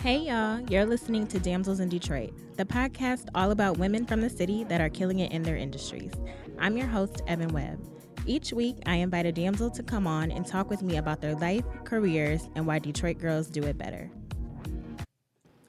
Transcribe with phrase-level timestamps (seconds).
[0.00, 0.60] Hey, y'all.
[0.68, 4.80] You're listening to Damsels in Detroit, the podcast all about women from the city that
[4.80, 6.10] are killing it in their industries.
[6.58, 7.78] I'm your host, Evan Webb.
[8.26, 11.36] Each week, I invite a damsel to come on and talk with me about their
[11.36, 14.10] life, careers, and why Detroit girls do it better.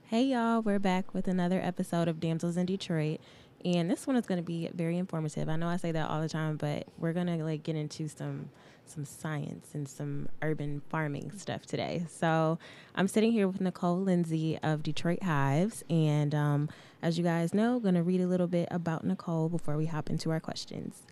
[0.05, 0.61] Hey, y'all.
[0.61, 3.19] We're back with another episode of Damsels in Detroit.
[3.65, 5.47] And this one is going to be very informative.
[5.47, 8.07] I know I say that all the time, but we're going to like get into
[8.07, 8.49] some
[8.85, 12.05] some science and some urban farming stuff today.
[12.09, 12.59] So
[12.95, 16.69] I'm sitting here with Nicole Lindsey of Detroit Hives, and um,
[17.01, 20.09] as you guys know, going to read a little bit about Nicole before we hop
[20.09, 21.03] into our questions.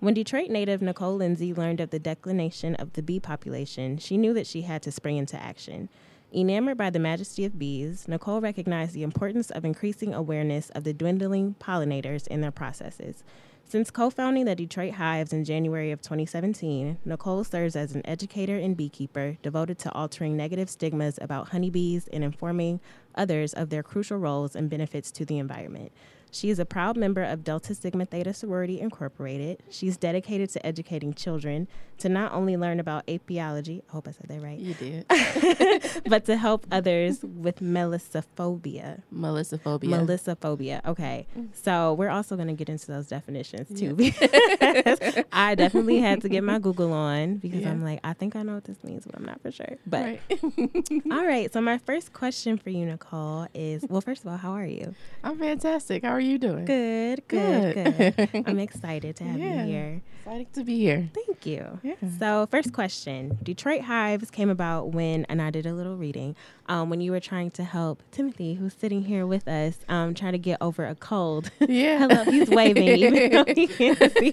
[0.00, 4.32] When Detroit native Nicole Lindsey learned of the declination of the bee population, she knew
[4.34, 5.88] that she had to spring into action.
[6.34, 10.92] Enamored by the majesty of bees, Nicole recognized the importance of increasing awareness of the
[10.92, 13.24] dwindling pollinators in their processes.
[13.64, 18.58] Since co founding the Detroit Hives in January of 2017, Nicole serves as an educator
[18.58, 22.80] and beekeeper devoted to altering negative stigmas about honeybees and informing
[23.14, 25.92] others of their crucial roles and benefits to the environment.
[26.30, 29.62] She is a proud member of Delta Sigma Theta Sorority Incorporated.
[29.70, 34.28] She's dedicated to educating children to not only learn about apiology, I hope I said
[34.28, 34.58] that right.
[34.58, 36.02] You did.
[36.08, 39.02] but to help others with melissophobia.
[39.12, 39.84] Melissophobia.
[39.88, 40.84] Melissophobia.
[40.86, 41.26] Okay.
[41.52, 43.94] So we're also going to get into those definitions too.
[43.94, 44.98] Because
[45.32, 47.70] I definitely had to get my Google on because Yeah.
[47.70, 49.76] I'm like, I think I know what this means, but I'm not for sure.
[49.86, 50.20] But Right.
[51.10, 51.52] all right.
[51.52, 54.94] So my first question for you, Nicole, is well, first of all, how are you?
[55.24, 56.04] I'm fantastic.
[56.04, 56.64] How are you doing?
[56.64, 58.16] Good, good, Good.
[58.32, 58.44] good.
[58.46, 59.64] I'm excited to have Yeah.
[59.64, 60.02] you here.
[60.18, 61.08] Excited to be here.
[61.14, 61.78] Thank you.
[61.82, 61.94] Yeah.
[62.18, 66.90] So, first question Detroit Hives came about when, and I did a little reading, um,
[66.90, 70.38] when you were trying to help Timothy, who's sitting here with us, um, trying to
[70.38, 71.50] get over a cold.
[71.68, 71.98] Yeah.
[72.08, 74.32] Hello, he's waving even though he can't see.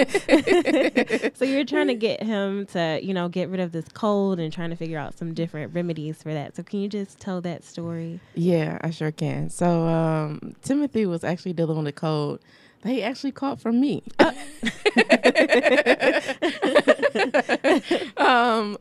[1.36, 4.40] so, you were trying to get him to, you know, get rid of this cold
[4.40, 6.56] and trying to figure out some different remedies for that.
[6.56, 8.20] So, can you just tell that story?
[8.34, 9.50] Yeah, I sure can.
[9.50, 12.40] So um, Timothy was actually dealing with the cold
[12.82, 14.04] that he actually caught from me.
[18.18, 18.78] um,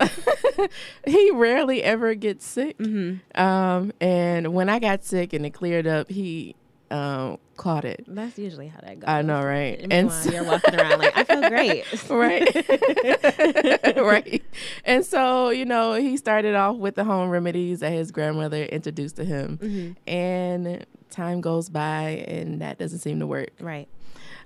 [1.07, 2.79] he rarely ever gets sick.
[2.79, 3.41] Mm-hmm.
[3.41, 6.55] Um, and when I got sick and it cleared up, he
[6.91, 8.05] um, caught it.
[8.07, 9.09] That's usually how that goes.
[9.09, 9.81] I know, right?
[9.81, 11.85] And And meanwhile, you're walking around like, I feel great.
[12.11, 14.43] right right
[14.85, 19.17] and so you know he started off with the home remedies that his grandmother introduced
[19.17, 19.97] to him Mhm.
[20.07, 23.89] and time goes by and that doesn't seem to work Right.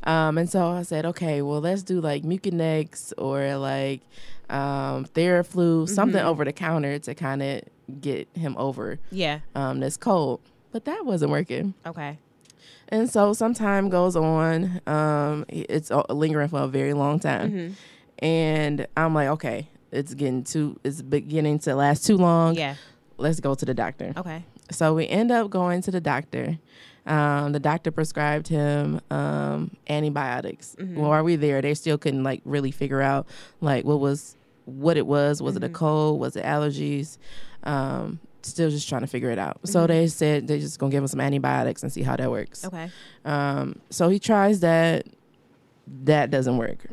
[0.04, 4.00] um, and so i said okay well let's do like mucinex or like
[4.50, 6.24] um, theraflu something Mhm.
[6.30, 7.62] over the counter to kind of
[8.00, 9.40] get him over Yeah.
[9.54, 10.40] um, this cold
[10.72, 12.18] but that wasn't working Okay.
[12.88, 17.50] and so some time goes on um, it's uh, lingering for a very long time
[17.52, 17.72] Mhm.
[18.20, 22.56] and I'm like, okay, it's getting too, it's beginning to last too long.
[22.56, 22.74] Yeah.
[23.16, 24.12] Let's go to the doctor.
[24.16, 24.42] Okay.
[24.70, 26.58] So we end up going to the doctor.
[27.06, 30.76] Um, the doctor prescribed him um, antibiotics.
[30.78, 30.96] Mhm.
[30.96, 33.26] While are we there, they still couldn't like really figure out
[33.60, 34.36] like what was
[34.66, 35.40] what it was.
[35.40, 35.72] Was it a Mhm.
[35.74, 36.20] cold?
[36.20, 37.16] Was it allergies?
[37.64, 39.58] Um, still just trying to figure it out.
[39.64, 39.88] So Mhm.
[39.88, 42.64] they said they're just gonna give him some antibiotics and see how that works.
[42.66, 42.90] Okay.
[43.24, 45.06] Um, so he tries that.
[46.04, 46.84] That doesn't work.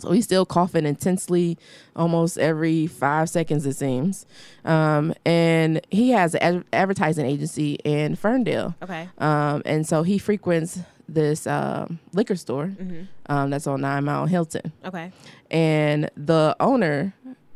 [0.00, 1.58] So he's still coughing intensely
[1.94, 4.26] almost every five seconds, it seems.
[4.64, 8.74] Um, and he has an ad- advertising agency in Ferndale.
[8.82, 9.08] Okay.
[9.18, 13.02] Um, and so he frequents this um, liquor store Mm-hmm.
[13.26, 14.72] um, that's on Nine Mile Hilton.
[14.84, 15.10] Okay.
[15.50, 17.12] And the owner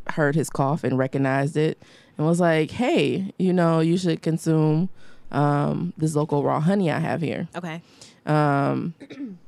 [0.08, 1.78] heard his cough and recognized it
[2.18, 4.88] and was like, hey, you know, you should consume
[5.32, 7.48] um, this local raw honey I have here.
[7.56, 7.80] Okay.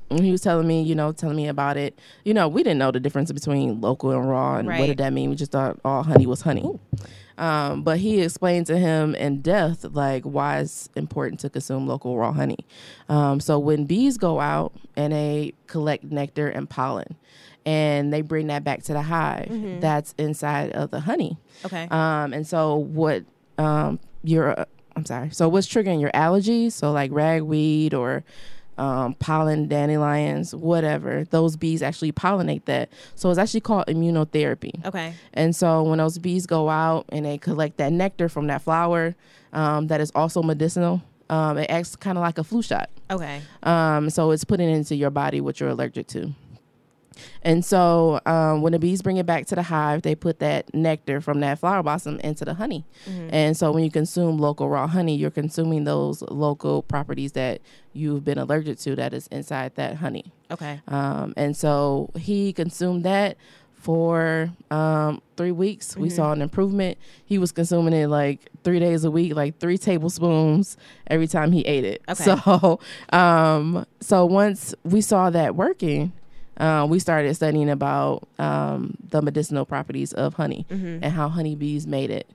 [0.09, 1.99] And he was telling me, you know, telling me about it.
[2.23, 5.11] You know, we didn't know the difference between local and raw, and what did that
[5.13, 5.29] mean?
[5.29, 6.79] We just thought all honey was honey.
[7.37, 12.17] Um, but he explained to him in depth like why it's important to consume local
[12.17, 12.57] raw honey.
[13.09, 17.15] Um, so when bees go out and they collect nectar and pollen,
[17.65, 19.81] and they bring that back to the hive, Mhm.
[19.81, 21.37] that's inside of the honey.
[21.65, 21.87] Okay.
[21.91, 23.23] Um, and so what
[23.59, 25.29] um, your uh, I'm sorry.
[25.31, 26.71] So what's triggering your allergies?
[26.71, 28.23] So like ragweed or
[28.77, 31.25] um, pollen dandelions, whatever.
[31.25, 32.89] Those bees actually pollinate that.
[33.15, 34.85] So it's actually called immunotherapy.
[34.85, 35.13] okay.
[35.33, 39.15] And so when those bees go out and they collect that nectar from that flower,
[39.53, 41.01] um, that is also medicinal.
[41.29, 42.89] Um, it acts kind of like a flu shot.
[43.09, 43.41] Okay.
[43.63, 46.33] Um, so it's putting into your body what you're allergic to.
[47.41, 50.73] And so um, when the bees bring it back to the hive, they put that
[50.73, 52.85] nectar from that flower blossom into the honey.
[53.07, 53.29] Mhm.
[53.31, 57.61] And so when you consume local raw honey, you're consuming those local properties that
[57.93, 60.31] you've been allergic to that is inside that honey.
[60.51, 60.81] Okay.
[60.87, 63.37] Um, and so he consumed that
[63.73, 65.95] for um, three weeks.
[65.95, 66.11] We Mhm.
[66.11, 66.97] saw an improvement.
[67.25, 70.77] He was consuming it like three days a week, like three tablespoons
[71.07, 72.01] every time he ate it.
[72.09, 72.23] Okay.
[72.37, 72.79] So,
[73.13, 76.11] um, so once we saw that working,
[76.59, 81.03] uh, we started studying about um, the medicinal properties of honey Mm-hmm.
[81.03, 82.29] and how honeybees made it.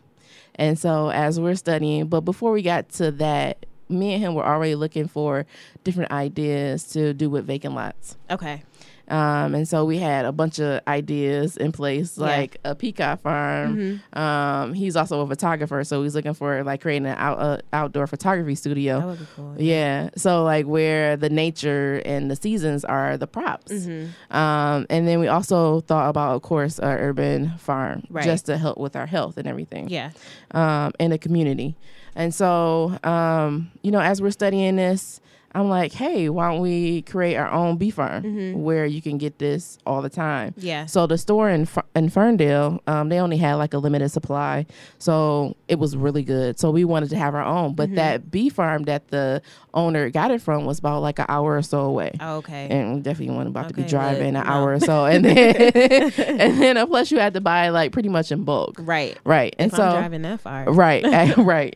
[0.54, 4.44] And so as we're studying, but before we got to that, me and him were
[4.46, 5.44] already looking for
[5.84, 8.16] different ideas to do with vacant lots.
[8.30, 8.62] Okay.
[9.12, 12.24] Um, and so we had a bunch of ideas in place, Yeah.
[12.26, 13.76] like a peacock farm.
[13.76, 14.18] Mm-hmm.
[14.18, 18.06] Um, he's also a photographer, so he's looking for like creating an out, uh, outdoor
[18.06, 19.00] photography studio.
[19.00, 19.54] That would be cool.
[19.58, 23.72] Yeah, so like where the nature and the seasons are the props.
[23.72, 24.34] Mm-hmm.
[24.36, 28.24] Um, and then we also thought about, of course, our urban farm, Right.
[28.24, 30.10] just to help with our health and everything Yeah.
[30.52, 31.76] um, in the community.
[32.16, 35.20] And so, um, you know, as we're studying this,
[35.54, 38.56] I'm like, hey, why don't we create our own bee farm Mhm.
[38.56, 40.54] where you can get this all the time?
[40.56, 40.86] Yeah.
[40.86, 44.64] So the store in in Ferndale, um, they only had like a limited supply,
[44.98, 46.58] so it was really good.
[46.58, 47.96] So we wanted to have our own, but Mhm.
[47.96, 49.42] that bee farm that the
[49.74, 52.12] owner got it from was about like an hour or so away.
[52.20, 52.68] Oh, okay.
[52.70, 54.50] And definitely wasn't about to be driving an no.
[54.50, 55.54] hour or so, and then
[56.16, 59.18] and then uh, plus you had to buy like pretty much in bulk, right.
[59.24, 59.54] right?
[59.58, 60.64] And if so I'm driving that far.
[60.72, 61.04] Right,
[61.36, 61.74] right.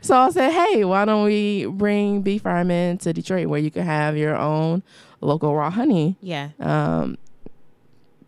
[0.00, 3.84] so I said, hey, why don't we bring Bee Farm to Detroit where you can
[3.84, 4.82] have your own
[5.20, 6.48] local raw honey, Yeah.
[6.60, 7.16] um,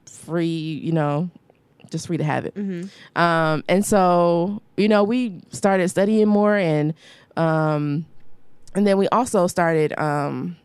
[0.06, 1.30] free, you know,
[1.90, 2.54] just free to have it.
[2.54, 3.20] Mm-hmm.
[3.20, 6.94] Um, and so, you know, we started studying more and,
[7.36, 8.06] um,
[8.74, 10.56] and then we also started, um,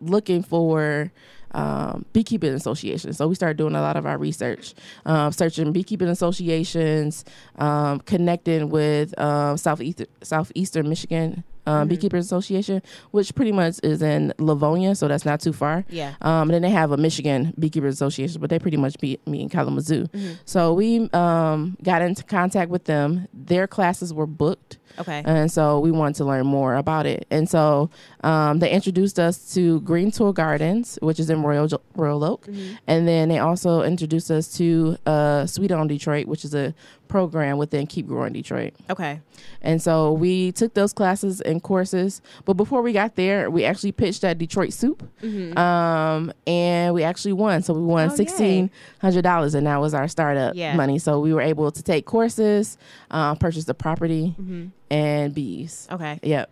[0.00, 1.10] looking for,
[1.52, 3.16] um, beekeeping associations.
[3.16, 4.72] So we started doing a lot of our research,
[5.04, 7.24] um, searching beekeeping associations,
[7.58, 11.90] um, connecting with um, southeast southeastern Michigan um, Mhm.
[11.90, 15.84] Beekeepers Association, which pretty much is in Livonia, so that's not too far.
[15.90, 16.14] Yeah.
[16.22, 19.42] Um, and then they have a Michigan Beekeepers Association, but they pretty much be, meet
[19.42, 20.06] in Kalamazoo.
[20.06, 20.38] Mhm.
[20.44, 23.28] So we um, got into contact with them.
[23.32, 25.22] Their classes were booked, Okay.
[25.24, 27.26] and so we wanted to learn more about it.
[27.30, 27.90] And so
[28.22, 32.78] um, they introduced us to Green Toe Gardens, which is in Royal Royal Oak, Mhm.
[32.86, 36.74] and then they also introduced us to uh, Sweet on Detroit, which is a
[37.08, 38.72] program within Keep Growing Detroit.
[38.88, 39.20] Okay.
[39.62, 42.20] And so we took those classes and courses.
[42.44, 45.58] But before we got there, we actually pitched at Detroit Soup, Mm-hmm.
[45.58, 47.62] um, and we actually won.
[47.62, 48.70] So we won Oh, sixteen
[49.00, 50.76] hundred dollars, and that was our startup Yeah.
[50.76, 50.98] money.
[50.98, 52.78] So we were able to take courses,
[53.10, 54.66] uh, purchase the property, mm-hmm.
[54.90, 55.86] And bees.
[55.90, 56.18] Okay.
[56.22, 56.50] Yep.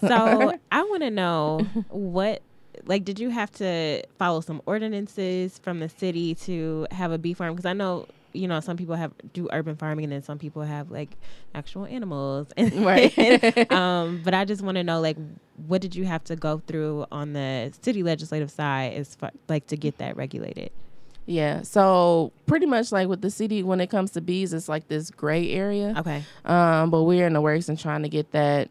[0.00, 2.42] So I want to know what,
[2.84, 7.34] like, did you have to follow some ordinances from the city to have a bee
[7.34, 7.54] farm?
[7.54, 10.62] Because I know, you know, some people have do urban farming, and then some people
[10.62, 11.10] have like
[11.54, 12.48] actual animals.
[12.56, 13.72] And Right.
[13.72, 15.16] um, but I just want to know, like,
[15.66, 19.66] what did you have to go through on the city legislative side, as far, like,
[19.68, 20.70] to get that regulated?
[21.26, 21.62] Yeah.
[21.62, 25.10] So pretty much like with the city, when it comes to bees, it's like this
[25.10, 25.94] gray area.
[25.98, 26.22] Okay.
[26.44, 28.68] Um, but we're in the works and trying to get that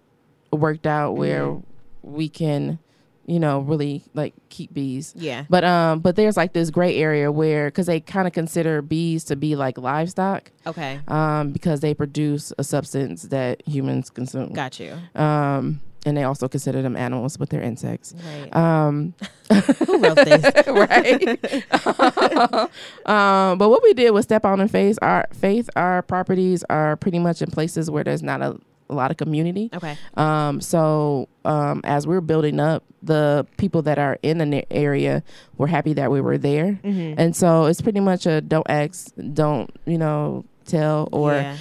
[0.52, 1.64] worked out where Mhm.
[2.04, 2.80] we can,
[3.26, 5.14] you know, really like keep bees.
[5.18, 5.44] Yeah.
[5.50, 9.26] But um, but there's like this gray area where because they kind of consider bees
[9.26, 11.00] to be like livestock, Okay.
[11.10, 14.54] um, because they produce a substance that humans consume.
[14.54, 14.94] Got you.
[15.16, 18.14] Um, and they also consider them animals, but they're insects.
[18.42, 18.56] Right.
[18.56, 19.14] Um,
[19.88, 20.44] Who wrote this?
[20.68, 21.40] right.
[23.06, 24.98] um, but what we did was step out in faith.
[25.02, 28.58] Our faith, our properties are pretty much in places where there's not a,
[28.90, 29.70] a lot of community.
[29.74, 29.98] Okay.
[30.16, 35.24] Um, so um, as we're building up, the people that are in the area
[35.58, 37.20] were happy that we were there, Mm-hmm.
[37.20, 41.58] and so it's pretty much a don't ask, don't you know tell, or yeah.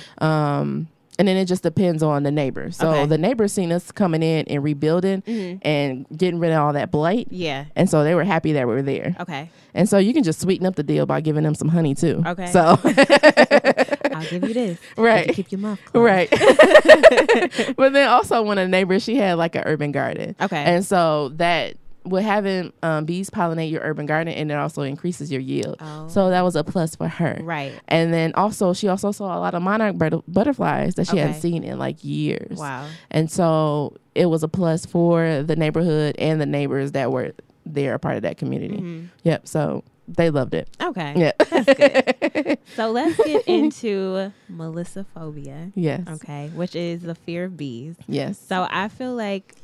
[1.18, 2.76] And then it just depends on the neighbors.
[2.76, 3.06] So Okay.
[3.06, 5.59] the neighbors seen us coming in and rebuilding Mhm.
[5.62, 7.28] and getting rid of all that blight.
[7.30, 7.64] Yeah.
[7.76, 9.14] And so they were happy that we were there.
[9.21, 9.49] Okay.
[9.75, 12.23] And so you can just sweeten up the deal by giving them some honey too.
[12.26, 12.47] Okay.
[12.50, 14.78] So I'll give you this.
[14.97, 15.26] Right.
[15.26, 16.04] can Keep your mouth closed.
[16.04, 16.30] Right.
[17.76, 20.35] but then also one of the neighbors, she had like an urban garden.
[20.40, 20.56] Okay.
[20.64, 25.32] And so that with having um, bees pollinate your urban garden and it also increases
[25.32, 25.76] your yield.
[25.80, 26.06] oh.
[26.08, 27.38] So that was a plus for her.
[27.42, 27.73] right.
[27.88, 31.40] And then also she also saw a lot of monarch but- butterflies that she hadn't
[31.40, 32.58] seen in like years.
[32.58, 32.87] Wow.
[33.11, 37.32] And so it was a plus for the neighborhood and the neighbors that were
[37.66, 38.76] there a part of that community.
[38.76, 39.08] Mhm.
[39.23, 39.49] Yep.
[39.49, 40.68] So they loved it.
[40.82, 41.14] Okay.
[41.16, 41.32] Yeah.
[41.50, 42.58] That's good.
[42.76, 45.73] So let's get into melissophobia.
[45.75, 46.02] yes.
[46.08, 47.96] Okay, which is the fear of bees.
[48.08, 48.38] Yes.
[48.38, 49.54] So I feel like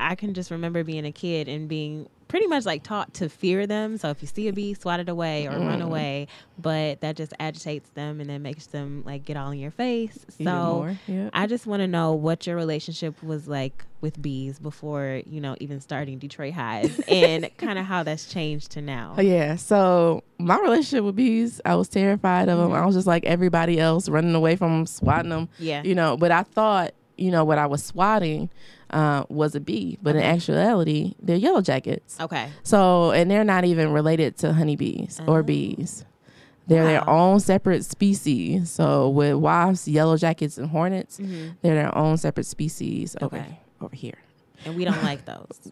[0.00, 3.68] I can just remember being a kid and being pretty much like taught to fear
[3.68, 3.96] them.
[3.98, 5.84] So if you see a bee, swat it away or run Mm.
[5.84, 6.26] away.
[6.58, 10.26] But that just agitates them and then makes them like get all in your face.
[10.40, 11.30] Even So yeah.
[11.32, 15.54] I just want to know what your relationship was like with bees before, you know,
[15.60, 19.14] even starting Detroit Hive and kind of how that's changed to now.
[19.16, 22.70] Oh, Yeah, so my relationship with bees, I was terrified of them.
[22.70, 22.76] Mhm.
[22.82, 25.48] I was just like everybody else, running away from them, swatting them.
[25.60, 25.82] Yeah.
[25.84, 28.50] You know, but I thought, you know, what I was swatting
[28.90, 32.18] uh, was a bee, but in actuality, they're yellow jackets.
[32.20, 32.48] Okay.
[32.62, 35.32] So, and they're not even related to honeybees Oh.
[35.32, 36.04] or bees.
[36.68, 38.70] They're their own separate species.
[38.70, 43.58] So, with wasps, yellow jackets, and hornets, hmm they're their own separate species over Okay.
[43.80, 44.14] over here.
[44.64, 45.46] And we don't like those.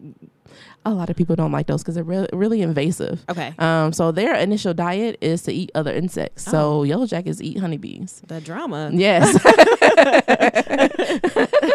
[0.85, 3.25] A lot of people don't like those because they're really, really invasive.
[3.27, 3.53] Okay.
[3.59, 6.43] Um, so their initial diet is to eat other insects.
[6.45, 6.83] So Oh.
[6.83, 8.21] yellow jackets eat honeybees.
[8.27, 8.91] The drama.
[8.93, 9.35] Yes.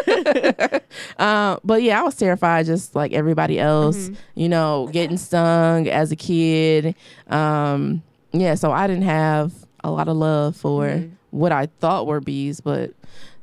[1.21, 4.09] uh, but yeah, I was terrified, just like everybody else.
[4.09, 4.15] Mhm.
[4.35, 6.95] You know, getting stung as a kid.
[7.29, 8.01] Um,
[8.33, 9.51] yeah, so I didn't have
[9.83, 11.11] a lot of love for Mhm.
[11.31, 12.91] what I thought were bees, but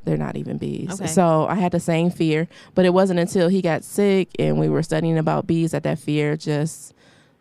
[0.05, 0.91] they're not even bees.
[0.95, 1.07] Okay.
[1.07, 4.69] So I had the same fear, but it wasn't until he got sick and we
[4.69, 6.95] were studying about bees that that fear just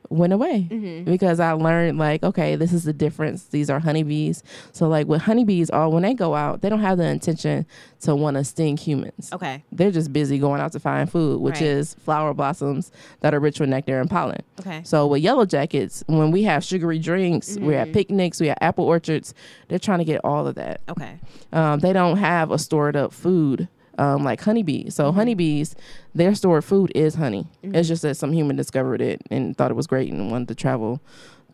[0.09, 1.05] went away Mhm.
[1.05, 3.43] because I learned like, okay, this is the difference.
[3.45, 4.43] These are honeybees.
[4.71, 7.65] So like with honeybees, all when they go out, they don't have the intention
[8.01, 9.29] to want to sting humans.
[9.33, 9.63] Okay.
[9.71, 11.63] They're just busy going out to find food, which Right.
[11.63, 14.41] is flower blossoms that are rich with nectar and pollen.
[14.59, 14.81] Okay.
[14.83, 17.93] So with yellow jackets, when we have sugary drinks, we have Mhm.
[17.93, 19.33] picnics, we have apple orchards,
[19.67, 20.81] they're trying to get all of that.
[20.89, 21.13] Okay.
[21.51, 24.95] Um, they don't have a stored up food um, like honeybees.
[24.95, 25.15] So Mhm.
[25.15, 25.75] honeybees,
[26.13, 27.47] their stored food is honey.
[27.63, 27.75] Mhm.
[27.75, 30.55] It's just that some human discovered it and thought it was great and wanted to
[30.55, 31.01] travel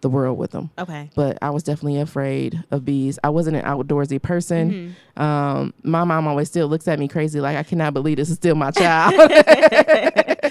[0.03, 0.69] the world with them.
[0.77, 1.09] Okay.
[1.15, 3.17] But I was definitely afraid of bees.
[3.23, 4.95] I wasn't an outdoorsy person.
[5.17, 5.21] Mhm.
[5.21, 8.35] Um, my mom always still looks at me crazy, like I cannot believe this is
[8.35, 9.15] still my child.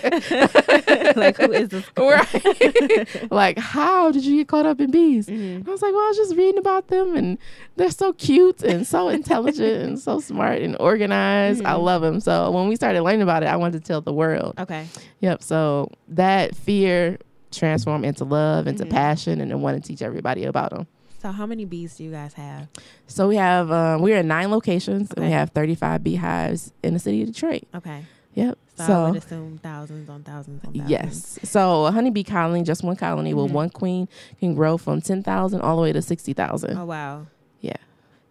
[1.17, 1.89] like who is this?
[1.91, 2.11] girl?
[2.11, 3.09] right?
[3.31, 5.27] like, how did you get caught up in bees?
[5.29, 5.67] Mhm.
[5.67, 7.39] I was like, well, I was just reading about them, and
[7.77, 11.65] they're so cute and so intelligent and so smart and organized.
[11.65, 11.83] I Mhm.
[11.83, 12.21] love them.
[12.21, 14.55] So when we started learning about it, I wanted to tell the world.
[14.59, 14.87] Okay.
[15.21, 15.43] Yep.
[15.43, 17.19] So that fear
[17.53, 18.91] transformed into love, into Mhm.
[18.91, 20.87] passion, and then want to teach everybody about them.
[21.21, 22.67] So how many bees do you guys have?
[23.07, 26.99] So we have um, we're in nine locations, and we have 35 beehives in the
[26.99, 27.63] city of Detroit.
[27.75, 28.05] Okay.
[28.35, 28.59] Yep.
[28.77, 30.91] So, I would assume thousands on thousands on thousands.
[30.91, 31.39] yes.
[31.45, 33.43] So a honeybee colony, just one colony Mhm.
[33.45, 34.09] with one queen,
[34.41, 36.77] can grow from 10,000 all the way to 60,000.
[36.79, 37.27] Oh wow.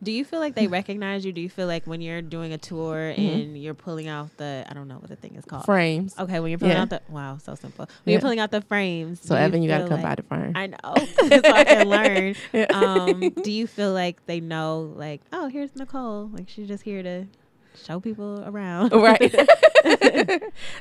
[0.04, 1.32] Do you feel like they recognize you?
[1.32, 3.18] Do you feel like when you're doing a tour Mhm.
[3.44, 5.66] and you're pulling out the I don't know what the thing is called.
[5.66, 6.16] Frames.
[6.18, 6.82] Okay, when you're pulling Yeah.
[6.82, 7.86] out the wow, so simple.
[7.86, 8.12] When Yeah.
[8.14, 9.22] you're pulling out the frames.
[9.22, 10.54] So do Evan, you got to come like, by the farm.
[10.56, 10.96] I know,
[11.30, 12.36] so I can learn.
[12.54, 12.66] Yeah.
[12.72, 17.04] Um, do you feel like they know, like, oh, here's Nicole, like she's just here
[17.04, 17.26] to
[17.86, 19.34] show people around, right.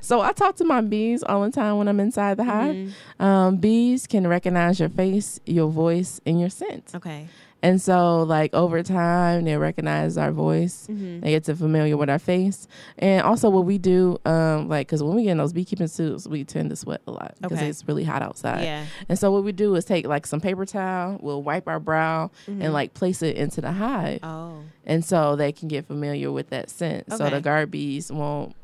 [0.00, 2.74] so I talk to my bees all the time when I'm inside the hive.
[2.74, 2.92] Mhm.
[3.24, 6.90] Um, bees can recognize your face, your voice, and your scent.
[6.94, 7.28] Okay.
[7.62, 10.86] And so, like over time, they recognize our voice.
[10.90, 11.20] Mm-hmm.
[11.20, 12.66] They get to familiar with our face,
[12.98, 16.26] and also what we do, um, like because when we get in those beekeeping suits,
[16.26, 17.68] we tend to sweat a lot because Okay.
[17.68, 18.62] it's really hot outside.
[18.62, 18.86] Yeah.
[19.10, 22.30] And so what we do is take like some paper towel, we'll wipe our brow,
[22.48, 22.62] Mhm.
[22.64, 24.60] and like place it into the hive, Oh.
[24.86, 27.12] and so they can get familiar with that scent.
[27.12, 28.54] So the guard bees won't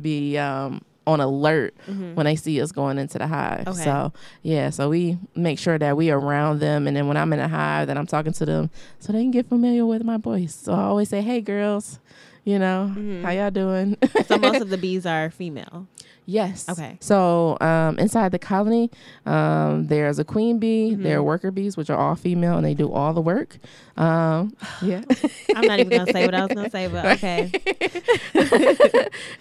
[0.00, 2.14] be um, on alert Mhm.
[2.14, 3.68] when they see us going into the hive.
[3.68, 3.84] Okay.
[3.84, 7.38] So yeah, so we make sure that we around them, and then when I'm in
[7.38, 8.70] the hive, that I'm talking to them,
[9.00, 10.54] so they can get familiar with my voice.
[10.54, 11.98] So I always say, "Hey, girls."
[12.44, 13.22] You know, Mhm.
[13.22, 13.96] how y'all doing?
[14.26, 15.86] so most of the bees are female.
[16.26, 16.66] Yes.
[16.70, 16.96] Okay.
[17.00, 18.90] So um, inside the colony,
[19.26, 20.94] um, there's a queen bee.
[20.94, 21.26] There are Mhm.
[21.26, 23.58] worker bees, which are all female, and they do all the work.
[23.98, 25.02] Um, yeah.
[25.56, 27.52] I'm not even gonna say what I was gonna say, but okay.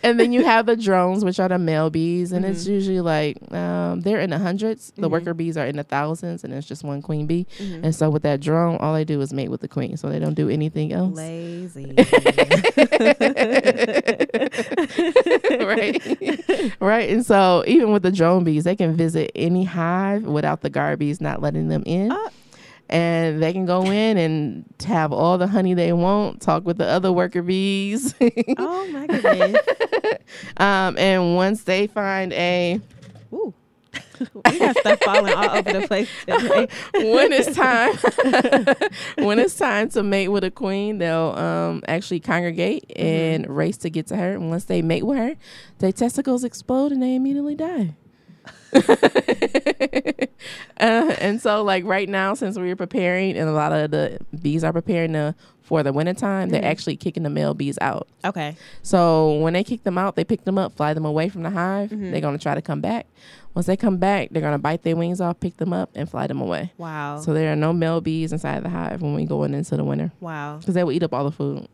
[0.04, 2.72] and then you have the drones, which are the male bees, and it's Mhm.
[2.72, 4.92] usually like um, they're in the hundreds.
[4.98, 5.12] The Mhm.
[5.12, 7.48] worker bees are in the thousands, and it's just one queen bee.
[7.60, 7.84] Mhm.
[7.86, 10.20] And so with that drone, all they do is mate with the queen, so they
[10.20, 11.16] don't do anything else.
[11.18, 11.96] Lazy.
[15.66, 16.02] Right
[16.80, 20.70] right and so even with the drone bees they can visit any hive without the
[20.70, 22.30] guard bees not letting them in Oh.
[22.90, 26.88] and they can go in and have all the honey they want talk with the
[26.88, 28.14] other worker bees
[28.58, 29.58] oh my goodness.
[30.58, 32.80] um, and once they find a
[33.34, 33.54] Ooh.
[34.52, 36.68] we got stuff falling all over the place today.
[36.94, 37.96] when it's time
[39.26, 43.02] when it's time to mate with a queen they'll um, actually congregate Mm-hmm.
[43.02, 45.36] and race to get to her and once they mate with her
[45.80, 47.96] their testicles explode and they immediately die
[50.80, 54.64] uh, and so like right now since we're preparing and a lot of the bees
[54.64, 55.36] are preparing to
[55.74, 56.66] before the wintertime, they're Mhm.
[56.66, 58.08] actually kicking the male bees out.
[58.24, 58.56] Okay.
[58.84, 61.50] So when they kick them out, they pick them up, fly them away from the
[61.50, 61.90] hive.
[61.90, 62.12] Mhm.
[62.12, 63.08] They're gonna try to come back.
[63.56, 66.28] Once they come back, they're gonna bite their wings off, pick them up, and fly
[66.28, 66.72] them away.
[66.78, 67.20] Wow.
[67.22, 69.84] So there are no male bees inside the hive when we go in into the
[69.84, 70.58] winter wow.
[70.60, 71.68] because they will eat up all the food.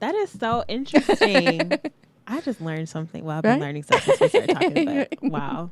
[0.00, 1.72] That is so interesting.
[2.26, 3.24] I just learned something.
[3.24, 3.60] Well, I've been Right?
[3.62, 4.84] learning stuff since we started talking.
[4.84, 5.70] But wow.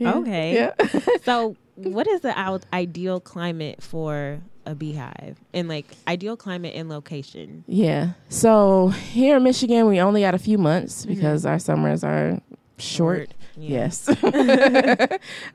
[0.00, 0.54] Okay.
[0.54, 0.72] Yeah.
[1.24, 2.34] So, what is the
[2.72, 7.64] ideal climate for a beehive, and like ideal climate and location?
[7.66, 8.12] Yeah.
[8.28, 11.08] So here in Michigan, we only got a few months Mhm.
[11.16, 12.40] because our summers are
[12.78, 13.30] short.
[13.56, 13.90] Yeah.
[13.90, 14.08] Yes.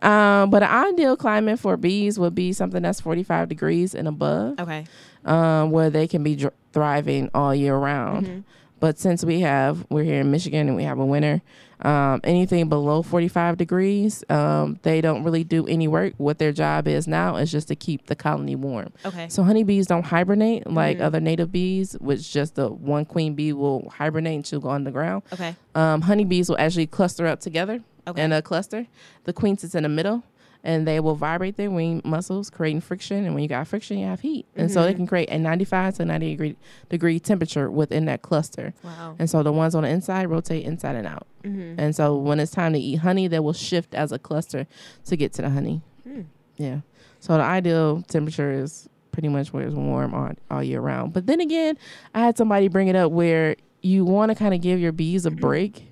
[0.02, 4.60] um, but an ideal climate for bees would be something that's 45 degrees and above,
[4.60, 4.86] Okay.
[5.26, 8.28] um, where they can be dr- thriving all year round.
[8.28, 8.44] Mhm.
[8.80, 11.42] But since we have, we're here in Michigan and we have a winter,
[11.81, 16.13] um, anything below 45 degrees, um, they don't really do any work.
[16.17, 18.91] What their job is now is just to keep the colony warm.
[19.05, 19.29] Okay.
[19.29, 21.01] So honeybees don't hibernate like Mhm.
[21.01, 24.84] other native bees, which just the one queen bee will hibernate and she'll go on
[24.86, 25.24] the ground.
[25.31, 25.55] Okay.
[25.75, 28.24] Um, honeybees will actually cluster up together Okay.
[28.24, 28.88] in a cluster.
[29.25, 30.24] The queen sits in the middle,
[30.64, 33.26] and they will vibrate their wing muscles, creating friction.
[33.26, 34.98] And when you got friction, you have heat, and so they Mhm.
[34.98, 36.56] can create a 95 to 90 degree
[36.90, 38.74] degree temperature within that cluster.
[38.84, 39.16] wow.
[39.20, 41.28] And so the ones on the inside rotate inside and out.
[41.44, 41.80] Mm-hmm.
[41.80, 44.68] And so when it's time to eat honey, they will shift as a cluster
[45.06, 45.82] to get to the honey.
[46.04, 46.22] Hmm.
[46.58, 46.80] Yeah.
[47.20, 51.14] So the ideal temperature is pretty much where it's warm all, all year round.
[51.14, 51.78] But then again,
[52.14, 55.26] I had somebody bring it up where you want to kind of give your bees
[55.26, 55.92] a break,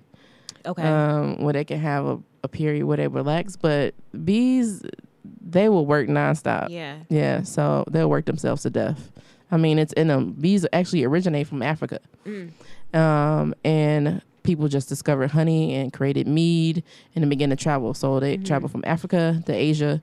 [0.65, 0.84] Okay.
[0.84, 3.55] um, where they can have a, a period where they relax.
[3.57, 4.81] But bees,
[5.41, 6.69] they will work nonstop.
[6.69, 6.97] yeah.
[7.09, 7.41] Yeah.
[7.43, 9.11] So they'll work themselves to death.
[9.51, 10.31] I mean, it's in them.
[10.31, 12.51] Bees actually originate from Africa Mm.
[12.93, 16.83] um, and people just discovered honey and created mead
[17.13, 17.93] and then began to travel.
[17.93, 18.45] So they Mhm.
[18.45, 20.01] traveled from Africa to Asia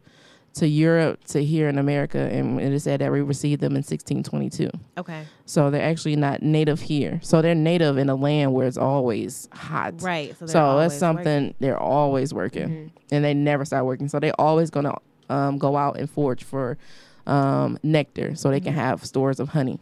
[0.55, 3.83] to Europe to here in America, and it is said that we received them in
[3.83, 4.71] 1622.
[4.99, 5.25] Okay.
[5.47, 7.21] So they're actually not native here.
[7.23, 9.95] So they're native in a land where it's always hot.
[10.03, 10.37] Right.
[10.39, 12.93] So, So that's something they're always working, working.
[13.11, 14.09] and they never stop working.
[14.09, 14.95] So they're always gonna
[15.31, 16.77] um, go out and forage for
[17.27, 18.77] um, nectar, so they can Mhm.
[18.79, 19.79] have stores of honey.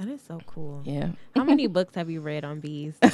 [0.00, 0.80] That is so cool.
[0.86, 1.10] Yeah.
[1.36, 2.94] How many books have you read on bees?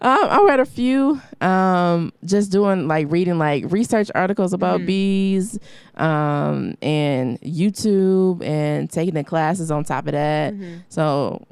[0.00, 1.20] Um, I read a few.
[1.40, 4.86] Um, just doing like reading like research articles about Mhm.
[4.86, 5.58] bees,
[5.96, 10.54] um, and YouTube, and taking the classes on top of that.
[10.54, 10.82] Mhm.
[10.88, 11.44] So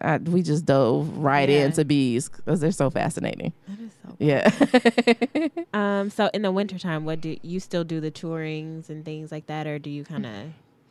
[0.00, 1.66] I, we just dove right Yeah.
[1.66, 3.52] into bees because they're so fascinating.
[3.68, 4.16] That is so.
[4.18, 5.58] Yeah.
[5.74, 6.08] Um.
[6.10, 9.66] So in the wintertime, what do you still do the tourings and things like that,
[9.66, 10.32] or do you kind of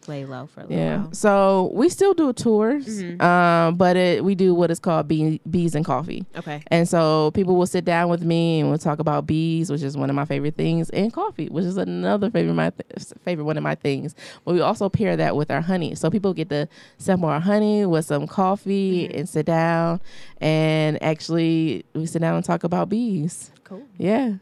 [0.07, 0.97] lay low for a little yeah.
[1.03, 1.13] while?
[1.13, 3.21] So we still do tours, Mhm.
[3.21, 6.25] um, but it, we do what is called bee, bees and coffee.
[6.35, 6.61] Okay.
[6.67, 9.95] And so people will sit down with me and we'll talk about bees, which is
[9.97, 13.57] one of my favorite things, and coffee, which is another favorite my th- favorite one
[13.57, 14.15] of my things.
[14.45, 17.85] But we also pair that with our honey, so people get to sample our honey
[17.85, 19.19] with some coffee Mhm.
[19.19, 20.01] and sit down,
[20.39, 23.51] and actually we sit down and talk about bees.
[23.63, 23.83] Cool.
[23.97, 24.33] Yeah,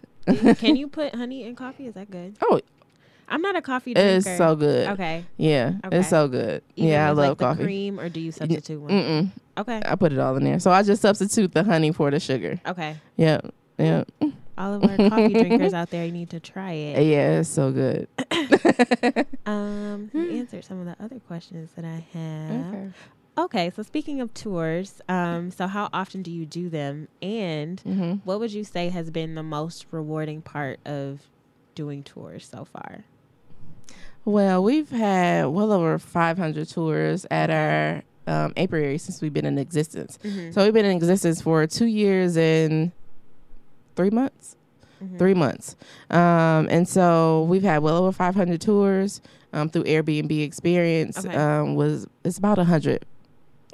[0.55, 1.87] Can you put honey in coffee?
[1.87, 2.35] Is that good?
[2.41, 2.61] Oh.
[3.29, 4.17] I'm not a coffee drinker.
[4.17, 4.87] it's so good.
[4.89, 5.25] Okay.
[5.37, 5.99] Yeah, Okay.
[5.99, 6.63] it's so good.
[6.75, 7.63] Even yeah, I love like, the coffee.
[7.63, 8.91] cream, or do you substitute one?
[8.91, 9.31] Mm-mm.
[9.57, 9.81] Okay.
[9.85, 12.59] I put it all in there, so I just substitute the honey for the sugar.
[12.65, 12.95] Okay.
[13.17, 13.39] Yeah,
[13.77, 14.03] yeah,
[14.57, 17.05] All of our coffee drinkers out there, you need to try it.
[17.05, 17.39] yeah.
[17.39, 18.07] It's so good.
[19.45, 22.65] Um, you answered some of the other questions that I have.
[22.73, 22.89] Okay.
[23.37, 28.11] Okay, so speaking of tours, um, so how often do you do them, and Mm-hmm.
[28.25, 31.21] what would you say has been the most rewarding part of
[31.73, 33.05] doing tours so far?
[34.29, 39.57] Well, we've had well over 500 tours at our um, apiary since we've been in
[39.57, 40.19] existence.
[40.23, 40.51] Mm-hmm.
[40.51, 42.91] So we've been in existence for two years and
[43.95, 44.55] three months.
[45.03, 45.17] Mm-hmm.
[45.17, 45.75] Three months.
[46.11, 49.19] Um, and so we've had well over 500 tours
[49.51, 51.25] um, through Airbnb Experience.
[51.25, 51.35] Okay.
[51.35, 53.05] Um, was it's about 100,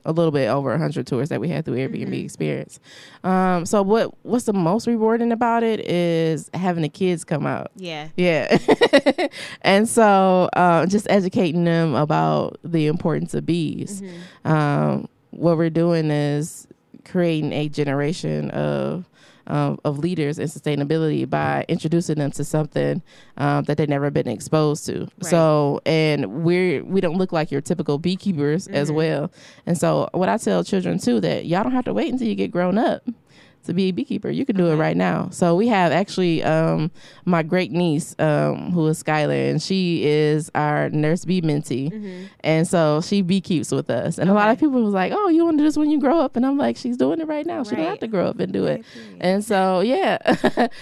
[0.06, 2.24] a little bit over 100 tours that we had through Airbnb Mhm.
[2.24, 2.80] Experience.
[3.24, 7.72] Um, so what what's the most rewarding about it is having the kids come out.
[7.76, 8.10] Yeah.
[8.16, 8.58] Yeah.
[9.62, 14.02] and so uh, just educating them about the importance of bees.
[14.46, 14.50] Mhm.
[14.52, 16.68] Um, what we're doing is
[17.04, 19.10] creating a generation of
[19.48, 23.02] um, of leaders in sustainability by introducing them to something
[23.38, 25.02] um, that they've never been exposed to.
[25.02, 25.10] Right.
[25.24, 28.96] So, and we're we don't look like your typical beekeepers as Mhm.
[28.96, 29.32] well.
[29.66, 32.36] And so, what I tell children too that y'all don't have to wait until you
[32.36, 33.04] get grown up
[33.66, 34.30] to be a beekeeper.
[34.30, 35.30] You can do it right now.
[35.32, 36.92] So we have actually um,
[37.26, 42.26] my great niece, um, who is Skylar, and she is our nurse bee mentee, Mm-hmm.
[42.42, 44.18] and so she beekeeps with us.
[44.18, 46.00] And a lot of people was like, "Oh, you want to do this when you
[46.00, 47.64] grow up?" And I'm like, "She's doing it right now.
[47.64, 49.18] She don't have to grow up and do it." Right.
[49.22, 50.18] And so, yeah.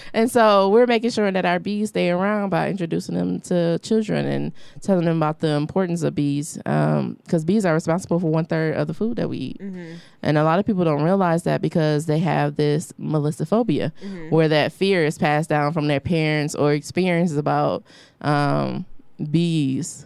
[0.13, 4.25] and so we're making sure that our bees stay around by introducing them to children
[4.25, 6.57] and telling them about the importance of bees.
[6.63, 9.59] Because bees are responsible for one third of the food that we eat.
[9.61, 9.95] Mm-hmm.
[10.25, 14.29] And a lot of people don't realize that because they have this melissophobia, Mm-hmm.
[14.29, 17.83] where that fear is passed down from their parents or experiences about
[18.21, 18.85] um,
[19.31, 20.05] bees.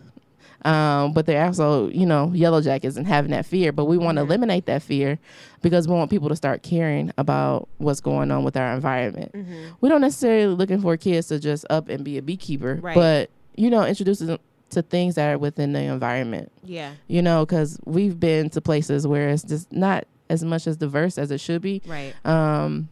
[0.65, 3.71] Um, but they're also, you know, yellow jackets and having that fear.
[3.71, 4.27] But we want to Mhm.
[4.27, 5.17] eliminate that fear
[5.61, 9.31] because we want people to start caring about what's going on with our environment.
[9.33, 9.53] Mm-hmm.
[9.79, 12.95] We don't necessarily looking for kids to just up and be a beekeeper, Right.
[12.95, 14.37] but you know, introduce them
[14.71, 16.51] to things that are within the environment.
[16.63, 16.91] Yeah.
[17.07, 21.17] You know, because we've been to places where it's just not as much as diverse
[21.17, 21.81] as it should be.
[21.85, 22.13] Right.
[22.25, 22.89] Um,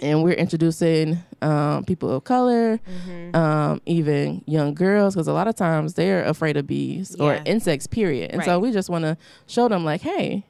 [0.00, 3.34] and we're introducing um, people of color, Mm-hmm.
[3.36, 7.86] um, even young girls, because a lot of times they're afraid of bees or insects,
[7.88, 8.30] period.
[8.30, 9.16] And so we just want to
[9.48, 10.44] show them, like, hey,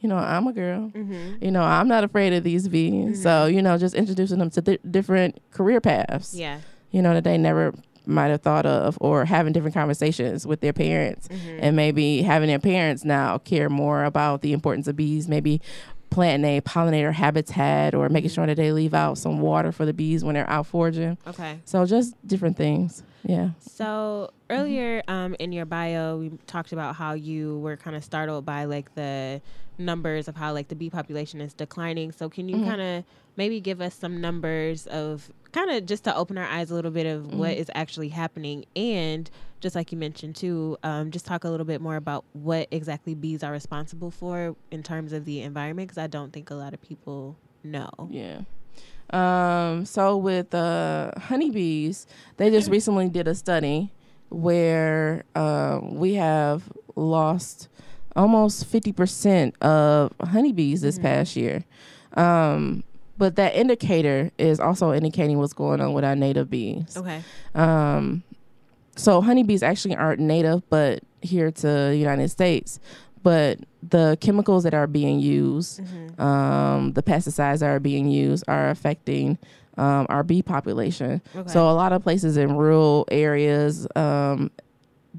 [0.00, 0.90] you know, I'm a girl.
[0.94, 1.44] Mm-hmm.
[1.44, 3.22] You know, I'm not afraid of these bees.
[3.22, 6.60] So, you know, just introducing them to di- different career paths, Yeah.
[6.90, 7.74] you know, that they never
[8.06, 11.58] might have thought of, or having different conversations with their parents Mm-hmm.
[11.60, 15.60] and maybe having their parents now care more about the importance of bees, maybe
[16.10, 19.92] planting a pollinator habitat or making sure that they leave out some water for the
[19.92, 21.18] bees when they're out foraging.
[21.26, 21.58] Okay.
[21.64, 23.02] So just different things.
[23.24, 23.50] Yeah.
[23.60, 24.60] So Mm-hmm.
[24.60, 28.64] earlier um, in your bio, we talked about how you were kind of startled by
[28.66, 29.42] like the
[29.76, 32.12] numbers of how like the bee population is declining.
[32.12, 32.64] So can you Mhm.
[32.68, 33.04] kind of
[33.36, 36.90] maybe give us some numbers of kind of just to open our eyes a little
[36.90, 37.60] bit of what Mhm.
[37.60, 41.80] is actually happening and just like you mentioned too, um, just talk a little bit
[41.80, 46.08] more about what exactly bees are responsible for in terms of the environment because I
[46.08, 47.88] don't think a lot of people know.
[48.10, 48.40] Yeah.
[49.10, 53.92] Um, so with uh, honeybees, they just recently did a study
[54.28, 57.68] where um, we have lost
[58.14, 61.02] almost 50% of honeybees this Mhm.
[61.02, 61.64] past year.
[62.14, 62.82] Um,
[63.18, 66.96] but that indicator is also indicating what's going on with our native bees.
[66.96, 67.22] Okay.
[67.54, 68.22] Um,
[68.96, 72.78] so honeybees actually aren't native, but here to the United States.
[73.22, 76.20] But the chemicals that are being used, Mm-hmm.
[76.20, 79.38] um, the pesticides that are being used, are affecting
[79.78, 81.20] um, our bee population.
[81.34, 81.50] Okay.
[81.50, 84.50] So a lot of places in rural areas, um,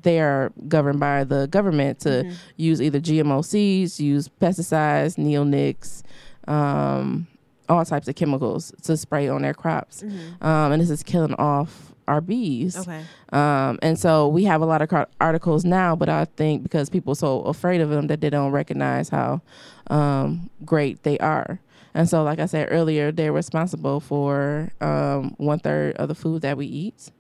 [0.02, 2.34] they are governed by the government to Mhm.
[2.56, 6.02] use either GMO seeds, use pesticides, neonics,
[6.48, 7.28] um,
[7.70, 10.04] all types of chemicals to spray on their crops.
[10.04, 10.42] Mhm.
[10.46, 12.78] Um, and this is killing off our bees.
[12.78, 13.02] Okay.
[13.34, 17.12] Um, and so we have a lot of articles now, but I think because people
[17.12, 19.42] are so afraid of them that they don't recognize how
[19.90, 21.60] um, great they are.
[21.94, 26.44] And so, like I said earlier, they're responsible for um, one third of the food
[26.44, 27.12] that we eat,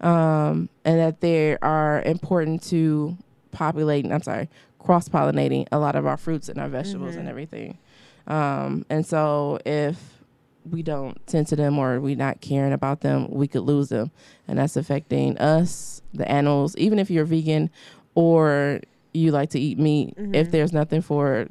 [0.00, 3.16] um, and that they are important to
[3.52, 4.12] populating.
[4.12, 7.20] I'm sorry, cross pollinating a lot of our fruits and our vegetables Mhm.
[7.20, 7.78] and everything.
[8.26, 10.22] Um, and so, if
[10.70, 14.10] we don't tend to them or we're not caring about them, we could lose them,
[14.48, 16.74] and that's affecting us, the animals.
[16.76, 17.70] Even if you're vegan
[18.14, 18.80] or
[19.12, 20.50] you like to eat meat, if Mhm.
[20.50, 21.48] there's nothing for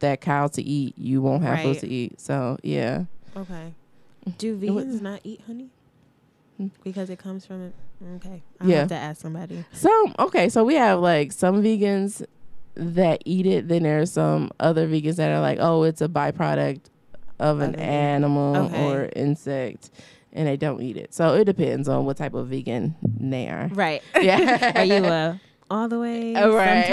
[0.00, 1.78] that cow to eat, you won't have food Right.
[1.80, 2.20] to eat.
[2.20, 3.04] So yeah,
[3.36, 3.72] Okay.
[4.38, 5.68] Do vegans not eat honey?
[6.56, 6.68] Hmm.
[6.82, 7.74] Because it comes from it.
[8.16, 8.42] Okay.
[8.60, 8.78] I'll Yeah.
[8.80, 9.64] have to ask somebody.
[9.72, 10.48] some okay.
[10.48, 12.24] So we have like some vegans
[12.76, 13.68] that eat it.
[13.68, 16.80] Then there's some other vegans that are like, oh, it's a byproduct
[17.38, 18.84] of an Of an animal okay.
[18.86, 19.90] or insect,
[20.32, 21.12] and they don't eat it.
[21.14, 23.68] So it depends on what type of vegan they are.
[23.72, 24.02] Right.
[24.20, 24.72] Yeah.
[24.78, 26.34] Are you a all the way?
[26.36, 26.90] Oh, right.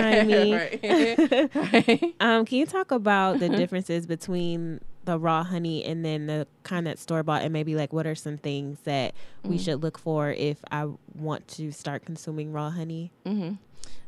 [0.84, 1.50] right.
[1.54, 2.14] right.
[2.20, 6.88] Um, can you talk about the differences between the raw honey and then the kind
[6.88, 9.60] that's store bought, and maybe like what are some things that we Mm.
[9.66, 13.12] should look for if I want to start consuming raw honey?
[13.26, 13.54] Mm-hmm.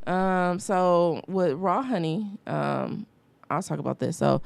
[0.07, 3.05] Um, so with raw honey, um,
[3.49, 4.17] I'll talk about this.
[4.17, 4.41] So,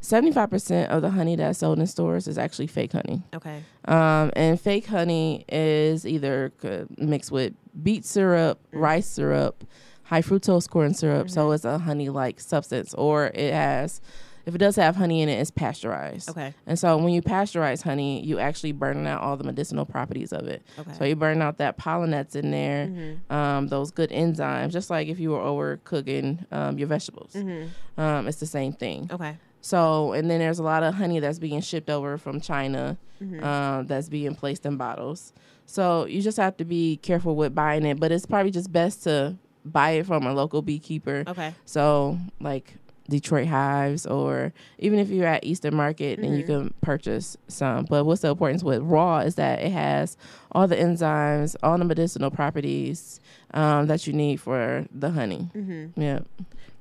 [0.00, 3.22] seventy-five percent of the honey that's sold in stores is actually fake honey.
[3.34, 3.62] Okay.
[3.86, 6.52] Um, and fake honey is either
[6.98, 8.80] mixed with beet syrup, Mm.
[8.80, 9.64] rice syrup,
[10.04, 11.30] high fructose corn syrup.
[11.30, 11.54] So Mhm.
[11.54, 14.00] it's a honey-like substance, or it has,
[14.46, 16.28] if it does have honey in it, it's pasteurized.
[16.30, 16.54] Okay.
[16.66, 20.46] And so when you pasteurize honey, you actually burning out all the medicinal properties of
[20.46, 20.62] it.
[20.78, 20.92] Okay.
[20.98, 23.30] So you burn out that pollen that's in there, Mhm.
[23.34, 27.32] um, those good enzymes, just like if you were over cooking um, your vegetables.
[27.34, 27.68] Mhm.
[27.96, 29.08] Um, it's the same thing.
[29.10, 29.36] Okay.
[29.60, 33.42] So, and then there's a lot of honey that's being shipped over from China Mhm.
[33.42, 35.32] um, that's being placed in bottles.
[35.64, 39.04] So you just have to be careful with buying it, but it's probably just best
[39.04, 41.24] to buy it from a local beekeeper.
[41.26, 41.54] Okay.
[41.64, 42.74] So, like
[43.08, 46.46] Detroit Hives, or even if you're at Eastern Market, then you Mhm.
[46.46, 47.84] can purchase some.
[47.84, 50.16] But what's the importance with raw is that it has
[50.52, 53.20] all the enzymes, all the medicinal properties
[53.52, 55.50] um, that you need for the honey.
[55.54, 56.00] Mm-hmm.
[56.00, 56.20] Yeah.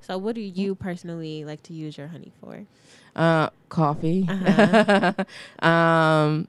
[0.02, 2.66] So, what do you personally like to use your honey for?
[3.16, 4.26] Uh, coffee.
[4.28, 5.14] Uh-huh.
[5.68, 6.48] um,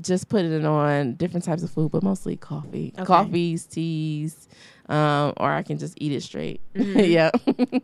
[0.00, 3.04] just putting it on different types of food, but mostly coffee, Okay.
[3.04, 4.48] coffees, teas,
[4.88, 6.60] um, or I can just eat it straight.
[6.74, 7.08] Mhm.
[7.08, 7.30] yeah.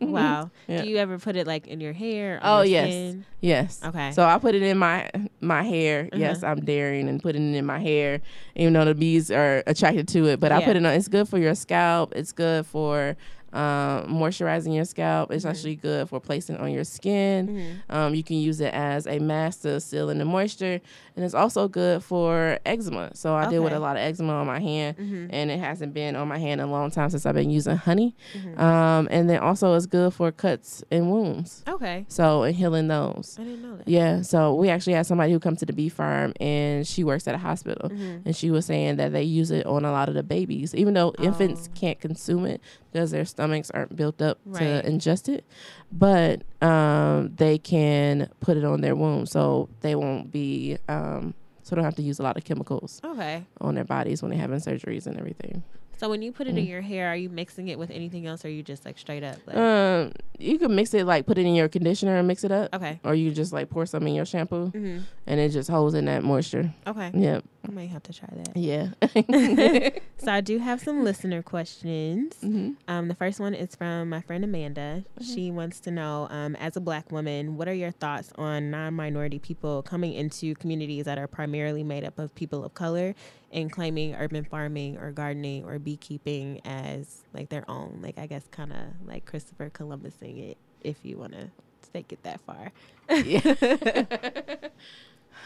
[0.01, 0.51] Wow.
[0.67, 0.81] Yeah.
[0.81, 2.39] Do you ever put it like in your hair?
[2.43, 2.89] Oh, your yes.
[2.89, 3.25] skin?
[3.39, 3.79] Yes.
[3.85, 4.11] Okay.
[4.11, 6.09] So I put it in my my hair.
[6.13, 6.51] Yes, Uh-huh.
[6.51, 8.21] I'm daring and putting it in my hair,
[8.55, 10.39] even though the bees are attracted to it.
[10.39, 10.93] But I put it on.
[10.93, 12.13] It's good for your scalp.
[12.15, 13.15] It's good for
[13.57, 15.31] um, moisturizing your scalp.
[15.31, 15.49] It's Mhm.
[15.49, 17.47] actually good for placing on your skin.
[17.89, 17.95] Mhm.
[17.95, 20.79] Um, you can use it as a mask to seal in the moisture,
[21.15, 23.11] and it's also good for eczema.
[23.15, 25.29] So I deal with a lot of eczema on my hand, Mhm.
[25.31, 27.75] and it hasn't been on my hand in a long time since I've been using
[27.77, 28.15] honey.
[28.33, 28.59] Mhm.
[28.59, 31.63] Um, and then also it's good for cuts and wounds.
[31.67, 32.05] Okay.
[32.09, 33.37] So and healing those.
[33.39, 33.87] I didn't know that.
[33.87, 34.21] Yeah.
[34.21, 37.33] So we actually had somebody who come to the bee farm, and she works at
[37.35, 37.89] a hospital.
[37.89, 38.21] Mhm.
[38.25, 40.93] And she was saying that they use it on a lot of the babies, even
[40.93, 41.77] though infants Oh.
[41.79, 44.81] can't consume it because their stomachs aren't built up Right.
[44.83, 45.45] to ingest it.
[45.91, 51.33] But um, they can put it on their wound, so they won't be, um,
[51.63, 53.43] so they don't have to use a lot of chemicals Okay.
[53.61, 55.63] on their bodies when they're having surgeries and everything.
[55.97, 56.69] So when you put it in Mm.
[56.69, 59.23] your hair, are you mixing it with anything else, or are you just like straight
[59.23, 59.37] up?
[59.47, 62.51] Like, Um, you can mix it like put it in your conditioner and mix it
[62.51, 62.99] up, okay.
[63.03, 66.05] or you just like pour some in your shampoo, hmm and it just holds in
[66.05, 66.73] that moisture.
[66.87, 67.11] Okay.
[67.13, 67.43] Yep.
[67.67, 68.55] I might have to try that.
[68.55, 68.89] Yeah.
[70.19, 72.33] So I do have some listener questions.
[72.41, 75.03] hmm Um, the first one is from my friend Amanda.
[75.19, 75.33] Mm-hmm.
[75.33, 79.37] She wants to know, um, as a black woman, what are your thoughts on non-minority
[79.39, 83.13] people coming into communities that are primarily made up of people of color
[83.51, 87.99] and claiming urban farming or gardening or beekeeping as like their own?
[88.01, 91.49] Like I guess kind of like Christopher Columbusing it, if you want to
[91.93, 92.71] take it that far.
[93.09, 94.55] Yeah.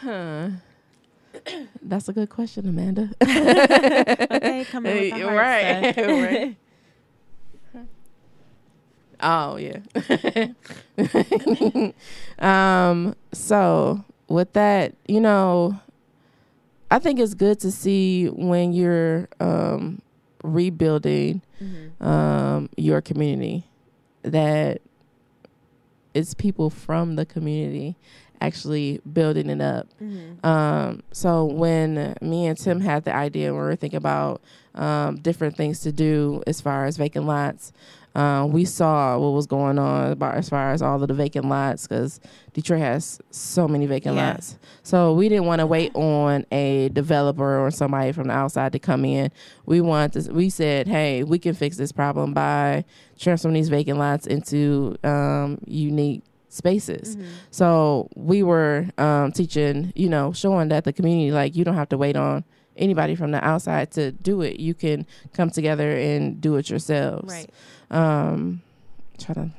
[0.00, 0.48] huh.
[1.82, 3.10] That's a good question, Amanda.
[3.22, 6.56] okay, come on Hey, right, right.
[9.24, 9.78] Oh yeah.
[12.40, 13.14] um.
[13.32, 15.78] So with that, you know,
[16.92, 20.02] I think it's good to see when you're um,
[20.44, 22.04] rebuilding Mhm.
[22.06, 23.64] um, your community
[24.22, 24.82] that
[26.14, 27.96] it's people from the community
[28.40, 29.86] actually building it up.
[30.02, 30.44] Mhm.
[30.44, 34.42] Um, so when me and Tim had the idea, we were thinking about
[34.74, 37.72] um, different things to do as far as vacant lots,
[38.14, 41.46] um, we saw what was going on about as far as all of the vacant
[41.46, 42.20] lots because
[42.52, 44.32] Detroit has so many vacant Yeah.
[44.32, 44.58] lots.
[44.82, 48.78] So we didn't want to wait on a developer or somebody from the outside to
[48.78, 49.30] come in.
[49.64, 52.84] We wanted to, we said, hey, we can fix this problem by
[53.18, 57.16] transforming these vacant lots into um, unique spaces.
[57.16, 57.24] Mhm.
[57.50, 61.88] So we were um, teaching, you know, showing that the community, like, you don't have
[61.90, 62.44] to wait on
[62.76, 64.58] anybody from the outside to do it.
[64.58, 67.30] You can come together and do it yourselves.
[67.32, 67.50] Right.
[67.92, 68.62] Um,
[69.18, 69.50] try to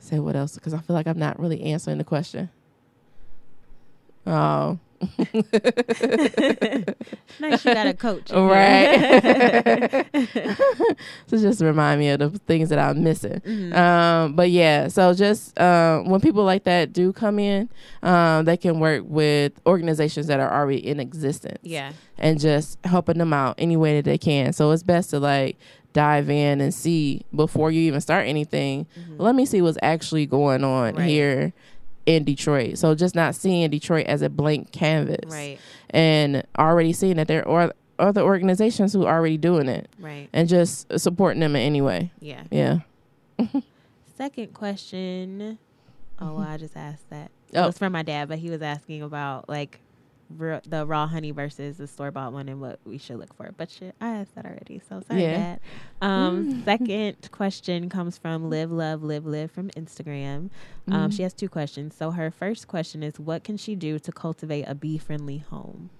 [0.00, 2.50] say what else because I feel like I'm not really answering the question.
[4.26, 4.78] Oh,
[7.40, 8.30] nice, you got a coach.
[8.30, 10.06] Right.
[11.26, 13.40] so just remind me of the things that I'm missing.
[13.40, 13.74] Mhm.
[13.76, 17.68] Um, but yeah, so just uh, when people like that do come in,
[18.02, 21.58] um, they can work with organizations that are already in existence.
[21.62, 21.92] yeah.
[22.18, 24.50] and just helping them out any way that they can.
[24.54, 25.58] So it's best to like
[25.92, 28.86] dive in and see before you even start anything.
[28.98, 29.18] Mhm.
[29.18, 31.06] Let me see what's actually going on Right.
[31.06, 31.52] here
[32.06, 32.78] in Detroit.
[32.78, 35.58] So just not seeing Detroit as a blank canvas, Right.
[35.90, 40.28] and already seeing that there are other organizations who are already doing it, Right.
[40.32, 42.12] and just supporting them in any way.
[42.20, 42.44] Yeah.
[42.50, 42.78] Yeah.
[44.16, 45.58] Second question.
[46.20, 47.30] Oh, well, I just asked that.
[47.52, 47.66] It Oh.
[47.66, 49.80] was from my dad, but he was asking about like
[50.28, 53.50] the raw honey versus the store bought one and what we should look for.
[53.56, 55.36] But shit, I asked that already, so sorry, Yeah.
[55.36, 55.60] Dad.
[56.02, 60.50] Um, second question comes from Live Love Live Live from Instagram.
[60.90, 61.16] Um, Mhm.
[61.16, 61.94] She has two questions.
[61.94, 65.90] So her first question is, what can she do to cultivate a bee friendly home?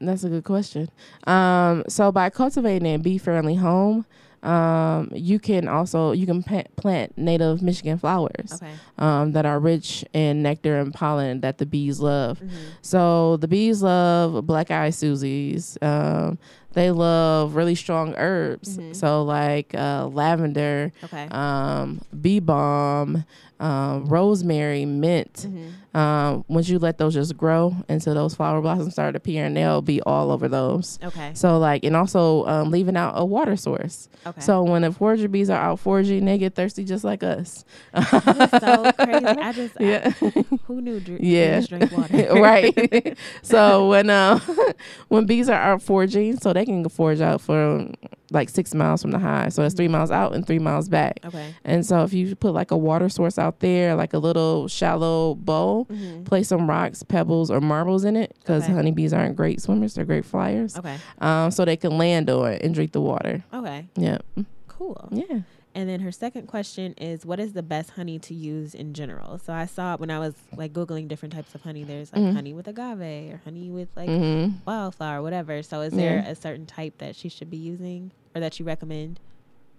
[0.00, 0.88] That's a good question.
[1.26, 4.06] Um, so by cultivating a bee friendly home,
[4.44, 8.72] um, you can also you can pa- plant native Michigan flowers Okay.
[8.98, 12.40] um, that are rich in nectar and pollen that the bees love.
[12.40, 12.50] Mhm.
[12.82, 15.76] So the bees love black eye Susies.
[15.82, 16.38] Um,
[16.74, 18.76] they love really strong herbs.
[18.78, 18.94] Mhm.
[18.94, 21.26] So like uh, lavender, Okay.
[21.30, 23.24] um, bee balm,
[23.60, 25.46] um, rosemary, mint.
[25.48, 25.68] Mm-hmm.
[25.94, 30.00] Um, once you let those just grow until those flower blossoms start appearing, they'll be
[30.02, 30.98] all over those.
[31.02, 31.30] Okay.
[31.34, 34.08] So like, and also um, leaving out a water source.
[34.26, 34.40] Okay.
[34.40, 37.64] So when the forager bees are out foraging, they get thirsty just like us.
[37.94, 39.24] So crazy.
[39.26, 40.10] I just I- Yeah.
[40.66, 41.60] who knew dr- Yeah.
[41.60, 42.28] drink water?
[42.40, 43.16] right.
[43.42, 44.40] so when uh
[45.08, 47.86] when bees are out foraging, so they can forage out for
[48.30, 49.52] like six miles from the hive.
[49.52, 51.20] So that's three miles out and three miles back.
[51.24, 51.54] Okay.
[51.64, 55.34] And so if you put like a water source out there, like a little shallow
[55.36, 56.24] bowl, Mm-hmm.
[56.24, 58.72] place some rocks, pebbles, or marbles in it, because Okay.
[58.72, 60.76] honeybees aren't great swimmers; they're great flyers.
[60.78, 60.98] Okay.
[61.20, 63.44] Um, so they can land on it and drink the water.
[63.52, 63.86] Okay.
[63.96, 64.18] Yeah,
[64.68, 65.08] Cool.
[65.12, 65.40] yeah.
[65.76, 69.38] And then her second question is, what is the best honey to use in general?
[69.38, 71.82] So I saw when I was like googling different types of honey.
[71.82, 72.32] There's like Mhm.
[72.34, 75.62] honey with agave or honey with like hmm wildflower, whatever.
[75.64, 76.28] So is there Yeah.
[76.30, 79.18] a certain type that she should be using or that you recommend?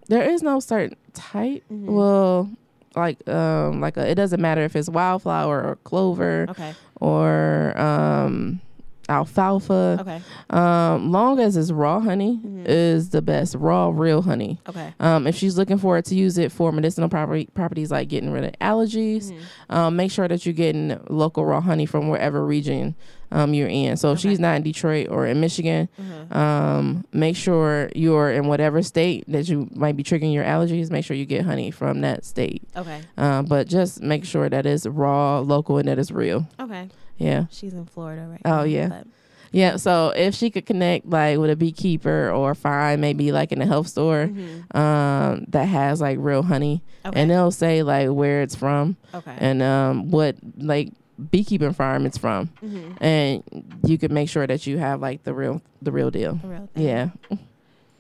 [0.10, 1.64] There is no certain type.
[1.72, 1.86] Mhm.
[1.94, 2.50] Well,
[2.96, 6.74] like um, like a, it doesn't matter if it's wildflower or clover Okay.
[7.02, 8.62] or um,
[9.10, 9.98] alfalfa.
[10.02, 10.22] Okay.
[10.50, 12.64] Um, long as it's raw honey Mhm.
[12.66, 13.56] is the best.
[13.56, 14.60] Raw, real honey.
[14.68, 14.94] Okay.
[15.00, 18.32] Um, if she's looking for it to use it for medicinal property, properties like getting
[18.32, 19.32] rid of allergies,
[19.70, 19.76] Mhm.
[19.76, 22.96] um, make sure that you're getting local raw honey from wherever region
[23.32, 23.98] um, you're in.
[23.98, 24.30] So if Okay.
[24.30, 26.36] she's not in Detroit or in Michigan, Mhm.
[26.36, 30.90] um, make sure you're in whatever state that you might be triggering your allergies.
[30.92, 32.64] Make sure you get honey from that state.
[32.78, 33.00] Okay.
[33.18, 36.48] Um, but just make sure that it's raw, local, and that it's real.
[36.60, 36.90] Okay.
[37.18, 37.46] Yeah.
[37.50, 38.54] She's in Florida right now.
[38.54, 38.64] Oh, now.
[38.64, 38.88] yeah.
[38.90, 39.08] but-
[39.52, 39.78] Yeah.
[39.78, 43.66] So if she could connect like with a beekeeper or find maybe like in a
[43.66, 44.76] health store Mhm.
[44.76, 47.18] um, that has like real honey, Okay.
[47.22, 49.32] and they'll say like where it's from okay.
[49.38, 50.92] and um, what like
[51.32, 52.98] beekeeping farm it's from, Mhm.
[53.02, 53.44] and
[53.86, 56.36] you can make sure that you have like the real the real deal.
[56.42, 56.84] The real thing.
[56.84, 57.10] Yeah.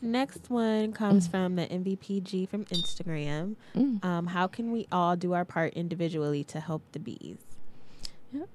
[0.01, 3.56] Next one comes from the MVPG from Instagram.
[3.75, 4.04] Mm.
[4.06, 7.38] Um, how can we all do our part individually to help the bees?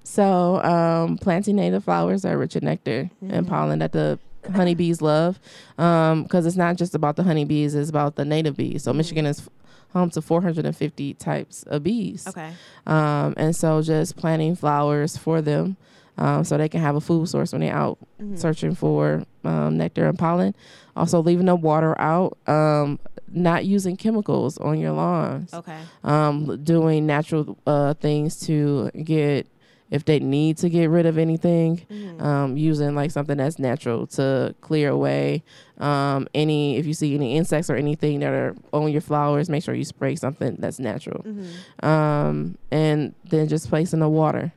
[0.03, 3.49] So, um, planting native flowers are rich in nectar and Mhm.
[3.49, 4.19] pollen that the
[4.53, 5.39] honeybees love.
[5.75, 8.83] Because it's not just about the honeybees; it's about the native bees.
[8.83, 8.97] So, Mhm.
[8.97, 9.49] Michigan is
[9.93, 12.25] home to 450 types of bees.
[12.27, 12.51] Okay.
[12.87, 15.77] Um, and so, just planting flowers for them,
[16.17, 18.37] um, so they can have a food source when they're out Mhm.
[18.39, 20.53] searching for um, nectar and pollen.
[20.95, 22.37] Also, leaving the water out.
[22.47, 22.99] Um,
[23.33, 25.77] not using chemicals on your lawns Okay.
[26.03, 29.47] um, doing natural uh, things to get
[29.91, 32.21] if they need to get rid of anything Mhm.
[32.21, 35.43] um, using like something that's natural to clear away
[35.79, 39.63] um, any if you see any insects or anything that are on your flowers make
[39.63, 41.85] sure you spray something that's natural Mhm.
[41.87, 44.53] um, and then just place in the water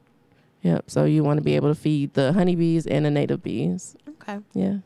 [0.62, 3.96] yep so you want to be able to feed the honeybees and the native bees
[4.22, 4.38] Okay.
[4.54, 4.78] yeah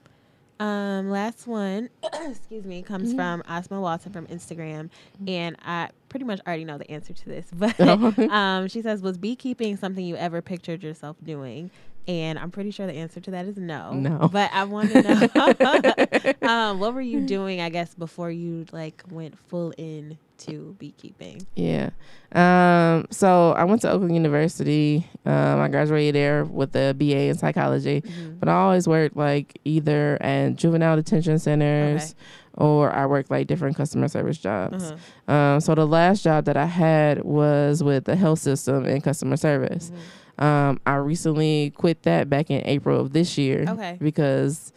[0.60, 1.88] Um, last one,
[2.28, 3.16] excuse me, comes Mhm.
[3.16, 4.90] from Asma Watson from Instagram,
[5.26, 7.78] and I pretty much already know the answer to this, but
[8.30, 11.70] um, she says, "Was beekeeping something you ever pictured yourself doing?"
[12.08, 13.92] And I'm pretty sure the answer to that is no.
[13.92, 14.28] No.
[14.32, 17.60] But I want to know, um, what were you doing?
[17.60, 21.46] I guess before you like went full in to beekeeping.
[21.56, 21.90] Yeah.
[22.32, 25.06] Um, so I went to Oakland University.
[25.24, 28.02] Um, I graduated there with a BA in psychology.
[28.02, 28.38] Mhm.
[28.40, 32.14] But I always worked like either at juvenile detention centers
[32.54, 34.92] or I worked like different customer service jobs.
[34.92, 35.32] Uh-huh.
[35.32, 39.36] Um, so the last job that I had was with the health system and customer
[39.36, 39.90] service.
[39.90, 40.44] Mhm.
[40.44, 43.96] Um, I recently quit that back in April of this year Okay.
[44.00, 44.72] because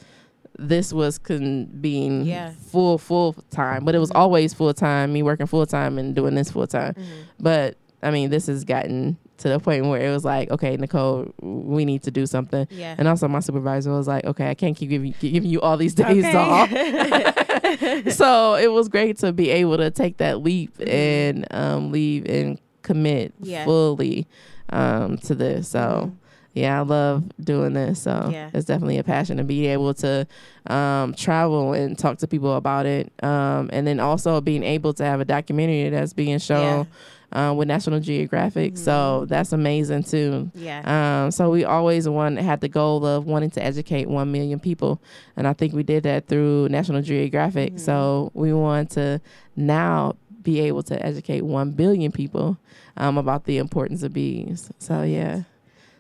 [0.62, 2.52] this was con- being Yeah.
[2.72, 4.16] full full time, but it was Mhm.
[4.20, 5.12] always full time.
[5.14, 6.94] Me working full time and doing this full time.
[6.94, 7.04] Mhm.
[7.40, 11.28] But I mean, this has gotten to the point where it was like, okay, Nicole,
[11.42, 12.68] we need to do something.
[12.72, 12.96] Yeah.
[12.98, 15.94] And also, my supervisor was like, okay, I can't keep giving, giving you all these
[15.96, 16.72] days off.
[16.72, 18.04] Okay.
[18.12, 20.90] so it was great to be able to take that leap Mhm.
[20.94, 23.66] and um, leave and commit Yeah.
[23.66, 24.28] fully
[24.74, 25.68] um, to this.
[25.70, 26.12] So Mhm.
[26.54, 28.02] Yeah, I love doing this.
[28.02, 28.50] So Yeah.
[28.54, 30.28] it's definitely a passion to be able to
[30.68, 33.12] um, travel and talk to people about it.
[33.24, 36.88] Um, and then also being able to have a documentary that's being shown
[37.32, 38.78] uh, with National Geographic.
[38.78, 38.92] So
[39.24, 39.28] Mhm.
[39.30, 40.52] that's amazing too.
[40.54, 41.24] Yeah.
[41.24, 45.02] Um, so we always want had the goal of wanting to educate one million people,
[45.38, 47.76] and I think we did that through National Geographic.
[47.76, 47.80] Mhm.
[47.80, 49.22] So we want to
[49.56, 52.58] now be able to educate one billion people
[52.98, 54.70] um, about the importance of bees.
[54.80, 55.44] So yeah.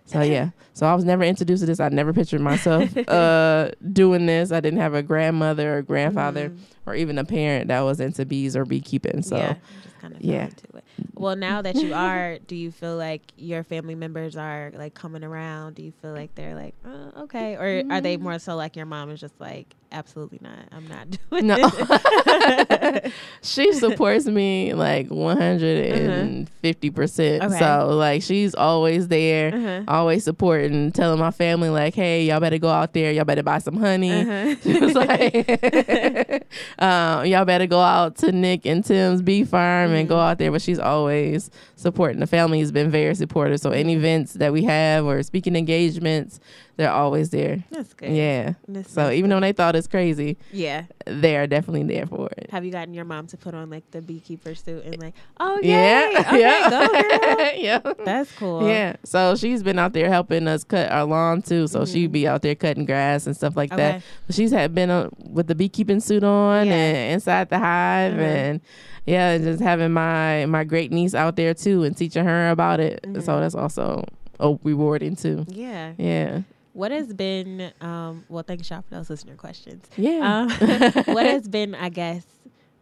[0.05, 1.79] So yeah, so I was never introduced to this.
[1.79, 4.51] I never pictured myself uh, doing this.
[4.51, 6.57] I didn't have a grandmother or grandfather Mhm.
[6.85, 9.21] or even a parent that was into bees or beekeeping.
[9.21, 9.55] So yeah.
[10.01, 10.45] kind of Yeah.
[10.45, 10.83] into it.
[11.15, 15.23] Well, now that you are, do you feel like your family members are like coming
[15.23, 15.75] around?
[15.75, 18.21] Do you feel like they're like, uh, okay, or are they Mm.
[18.21, 21.69] more so like your mom is just like, absolutely not, I'm not doing No.
[23.41, 27.43] she supports me like 150 percent.
[27.43, 27.59] Okay.
[27.59, 29.83] So like she's always there, Uh-huh.
[29.87, 33.11] always supporting, telling my family like, "Hey, y'all better go out there.
[33.11, 34.55] Y'all better buy some honey." Uh-huh.
[34.63, 36.45] She was like,
[36.79, 40.21] um, "Y'all better go out to Nick and Tim's bee farm and go Mm-hmm.
[40.31, 41.49] out there." But she's always
[41.81, 42.19] supporting.
[42.19, 43.59] The family has been very supportive.
[43.59, 46.39] So any events that we have or speaking engagements,
[46.77, 47.63] they're always there.
[47.69, 48.11] That's good.
[48.11, 48.53] Yeah.
[48.67, 49.17] That's So nice.
[49.17, 50.85] even though they thought it's crazy, yeah.
[51.05, 52.49] they are definitely there for it.
[52.51, 55.59] Have you gotten your mom to put on like the beekeeper suit and like, oh
[55.61, 57.51] Yeah, yeah, okay, yeah, go girl.
[57.55, 57.93] yeah.
[58.05, 58.67] That's cool.
[58.67, 61.67] Yeah, so she's been out there helping us cut our lawn too.
[61.67, 63.95] So she'd be out there cutting grass and stuff like that.
[63.97, 64.05] Mm-hmm.
[64.27, 66.73] But she's had been uh, with the beekeeping suit on Yeah.
[66.73, 68.19] and inside the hive, Mhm.
[68.19, 68.61] and
[69.05, 73.01] yeah, just having my my great niece out there too and teaching her about it.
[73.03, 73.23] Mhm.
[73.23, 74.05] So that's also
[74.39, 75.45] oh, rewarding too.
[75.47, 75.93] Yeah.
[75.97, 76.41] Yeah,
[76.73, 77.71] What has been?
[77.81, 79.85] Um, well, thanks, y'all, for those listener questions.
[79.97, 80.47] yeah.
[80.49, 80.49] Um,
[81.13, 82.25] what has been, I guess,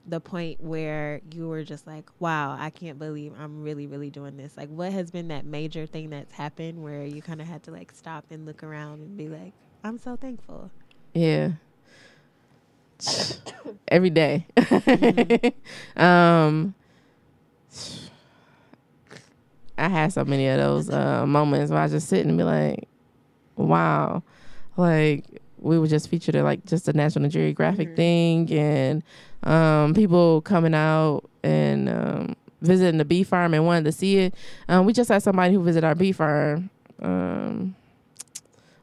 [0.07, 4.37] the point where you were just like, wow, I can't believe I'm really, really doing
[4.37, 4.57] this?
[4.57, 7.71] Like, what has been that major thing that's happened where you kind of had to
[7.71, 10.71] like stop and look around and be like, I'm so thankful.
[11.13, 11.51] Yeah.
[13.87, 14.45] Every day.
[14.57, 16.01] Mm-hmm.
[16.01, 16.73] um
[19.79, 22.87] I had so many of those uh, moments where I just sit and be like,
[23.55, 24.23] wow.
[24.77, 25.25] Like
[25.59, 27.95] we were just featured at like just a National Geographic Mhm.
[27.95, 29.03] thing and
[29.43, 34.33] um people coming out and um visiting the bee farm and wanted to see it.
[34.67, 36.69] Um we just had somebody who visited our bee farm.
[37.01, 37.75] Um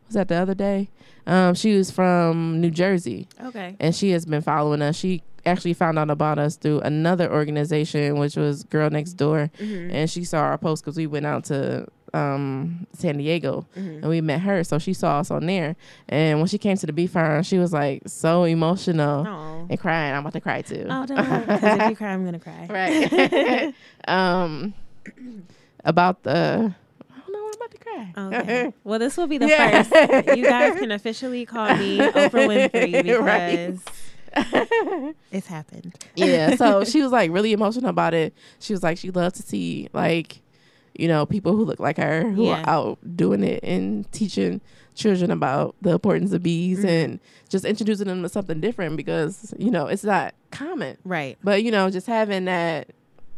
[0.07, 0.89] was that the other day?
[1.27, 3.75] Um, she was from New Jersey Okay.
[3.81, 4.95] and she has been following us.
[4.97, 9.91] She actually found out about us through another organization, which was Girl Next Door, Mm-hmm.
[9.95, 13.89] and she saw our post because we went out to um, San Diego Mm-hmm.
[14.03, 14.65] and we met her.
[14.65, 15.77] So she saw us on there,
[16.09, 19.67] and when she came to the bee farm, she was like so emotional Oh.
[19.71, 20.13] and crying.
[20.15, 20.87] I'm about to cry too.
[20.89, 21.17] Oh, don't.
[21.17, 22.67] Because if you cry, I'm gonna cry.
[22.71, 23.75] right.
[24.09, 24.75] um,
[25.85, 26.75] about the.
[27.11, 27.47] I don't know.
[27.47, 28.13] I'm about to cry.
[28.41, 28.73] Okay.
[28.85, 29.83] Well, this will be the Yeah.
[29.83, 30.37] first.
[30.37, 32.31] You guys can officially call me Oprah
[32.71, 33.79] Winfrey because Right.
[35.33, 35.95] it's happened.
[36.15, 39.43] yeah so she was like really emotional about it she was like she loved to
[39.43, 40.41] see like
[40.95, 42.63] you know people who look like her who Yeah.
[42.63, 44.61] are out doing it and teaching
[44.95, 46.89] children about the importance of bees Mhm.
[47.05, 47.21] and
[47.51, 51.37] just introducing them to something different because you know it's not common Right.
[51.45, 52.89] but you know just having that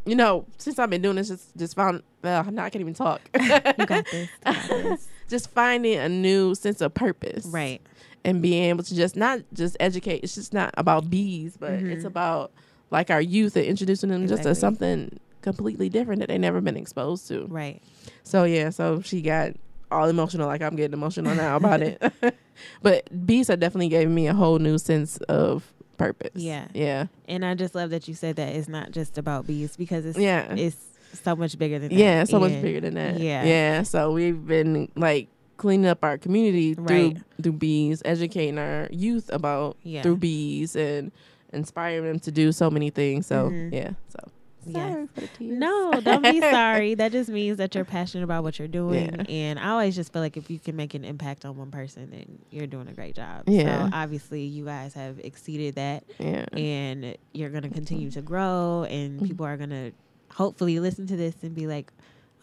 [0.07, 3.20] you know since i've been doing this just just found now i can't even talk
[3.39, 4.28] You got this.
[4.47, 5.09] You got this.
[5.28, 7.80] just finding a new sense of purpose Right.
[8.24, 10.22] And being able to just not just educate.
[10.24, 11.90] It's just not about bees, but Mhm.
[11.92, 12.52] it's about
[12.90, 16.76] like our youth and introducing them just to something completely different that they never been
[16.76, 17.46] exposed to.
[17.48, 17.80] Right.
[18.24, 19.52] So yeah, so she got
[19.90, 22.02] all emotional, like I'm getting emotional now about it.
[22.82, 26.30] but bees have definitely gave me a whole new sense of purpose.
[26.34, 26.68] Yeah.
[26.74, 30.04] yeah, And I just love that you said that it's not just about bees because
[30.04, 30.76] it's yeah, it's
[31.24, 31.94] so much bigger than that.
[31.96, 32.24] yeah.
[32.24, 33.18] So much bigger than that.
[33.18, 33.44] yeah.
[33.44, 33.82] yeah.
[33.82, 35.28] So we've been like
[35.59, 37.16] cleaning up our community through Right.
[37.42, 40.02] through bees, educating our youth about Yeah.
[40.02, 41.12] through bees and
[41.52, 43.26] inspiring them to do so many things.
[43.26, 43.72] So Mhm.
[43.72, 44.18] yeah, so
[44.66, 44.92] Yeah.
[44.92, 45.59] sorry for the tears.
[45.59, 46.94] No, don't be sorry.
[46.94, 49.14] That just means that you're passionate about what you're doing.
[49.14, 49.24] Yeah.
[49.28, 52.11] And I always just feel like if you can make an impact on one person,
[52.11, 53.44] then you're doing a great job.
[53.46, 53.88] Yeah.
[53.88, 58.84] So obviously, you guys have exceeded that, Yeah, and you're going to continue to grow,
[58.90, 59.92] and people are going to
[60.30, 61.90] hopefully listen to this and be like,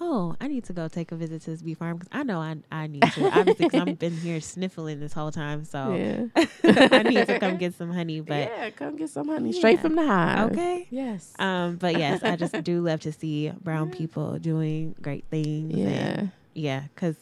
[0.02, 2.39] oh, I need to go take a visit to this bee farm because I know
[2.39, 3.26] I, I need to.
[3.38, 5.64] Obviously, because I've been here sniffling this whole time.
[5.66, 5.93] So
[6.36, 6.46] yeah.
[6.64, 8.20] I need to come get some honey.
[8.22, 10.52] But yeah, come get some honey straight from the hive.
[10.52, 10.88] okay.
[10.89, 11.34] Yes.
[11.39, 15.74] Um, but yes, I just do love to see brown people doing great things.
[15.76, 15.88] yeah.
[15.88, 17.16] And yeah, because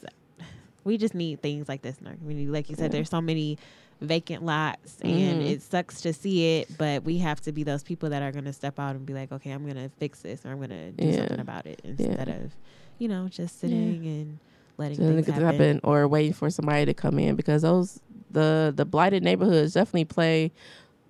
[0.84, 2.48] we just need things like this in our community.
[2.48, 2.98] Like you said, Yeah.
[2.98, 3.58] there's so many
[4.04, 5.48] vacant lots, and Mhm.
[5.48, 6.78] it sucks to see it.
[6.78, 9.14] But we have to be those people that are going to step out and be
[9.14, 11.18] like, okay, I'm going to fix this, or I'm going to do Yeah.
[11.18, 12.52] something about it, instead of,
[13.00, 14.40] you know, just sitting and
[14.78, 15.44] letting Just things happen.
[15.44, 18.00] happen or waiting for somebody to come in because those
[18.32, 20.52] the the blighted neighborhoods definitely play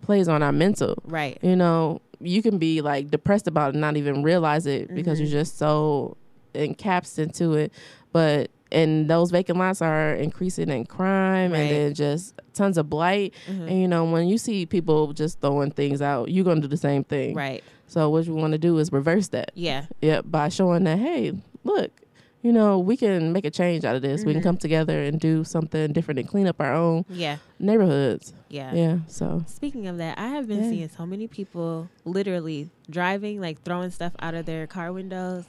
[0.01, 0.95] plays on our mental.
[1.05, 1.37] Right.
[1.41, 5.17] You know, you can be like depressed about it and not even realize it because
[5.17, 5.21] Mhm.
[5.23, 6.17] you're just so
[6.53, 7.71] encapsulated into it.
[8.11, 11.59] But and those vacant lots are increasing in crime Right.
[11.59, 13.33] and then just tons of blight.
[13.47, 13.69] Mhm.
[13.69, 16.77] And you know, when you see people just throwing things out, you're gonna do the
[16.77, 17.35] same thing.
[17.35, 17.63] Right.
[17.87, 19.51] So what you want to do is reverse that.
[19.55, 19.85] Yeah.
[20.01, 21.91] Yep, by showing that, hey, look,
[22.41, 24.25] you know, we can make a change out of this.
[24.25, 24.45] We can Mhm.
[24.45, 27.37] come together and do something different and clean up our own Yeah.
[27.59, 28.33] neighborhoods.
[28.49, 28.73] Yeah.
[28.73, 28.97] Yeah.
[29.07, 30.69] So Speaking of that, I have been Yeah.
[30.69, 35.45] seeing so many people literally driving, like throwing stuff out of their car windows.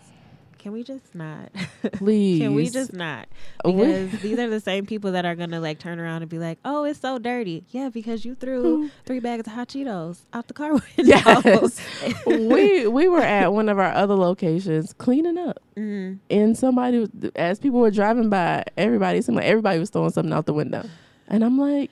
[0.65, 1.51] Can we just not?
[1.93, 3.29] please, Can we just not?
[3.67, 6.39] We- Because these are the same people that are gonna like turn around and be
[6.39, 10.49] like, "Oh, it's so dirty." Yeah, because you threw three bags of hot Cheetos out
[10.49, 10.83] the car window.
[10.97, 11.79] Yes.
[12.27, 16.21] we we were at one of our other locations cleaning up, Mhm.
[16.31, 17.07] and somebody,
[17.37, 20.89] as people were driving by, everybody seemed like everybody was throwing something out the window,
[21.29, 21.91] and I'm like,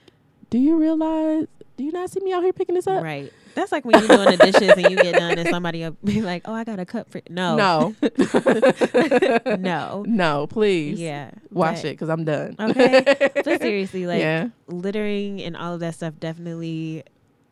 [0.49, 1.45] do you realize?
[1.77, 3.03] Do you not see me out here picking this up?
[3.03, 3.31] Right.
[3.55, 6.21] That's like when you're doing the dishes and you get done and somebody will be
[6.21, 7.95] like, "Oh, I got a cup for no, No,
[9.57, 12.55] no, no, please, yeah, wash but- it because I'm done.
[12.59, 13.03] Okay.
[13.43, 17.03] But seriously, like yeah, littering and all of that stuff definitely,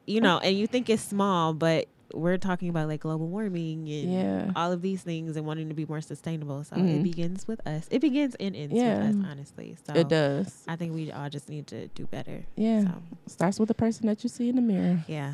[0.05, 4.13] you know, and you think it's small, but we're talking about like global warming and
[4.13, 6.63] yeah, all of these things and wanting to be more sustainable.
[6.63, 7.03] So it Mhm.
[7.03, 7.87] begins with us.
[7.89, 8.97] It begins and ends Yeah.
[9.07, 9.77] with us, honestly.
[9.87, 10.63] So it does.
[10.67, 12.43] I think we all just need to do better.
[12.57, 12.91] Yeah, So
[13.27, 15.03] starts with the person that you see in the mirror.
[15.07, 15.33] yeah,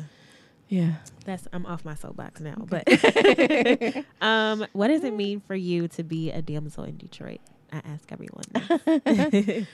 [0.68, 0.94] Yeah.
[1.24, 2.56] that's I'm off my soapbox now.
[2.58, 2.84] But
[4.20, 7.40] um, what does it mean for you to be a damsel in Detroit?
[7.72, 8.44] I ask everyone.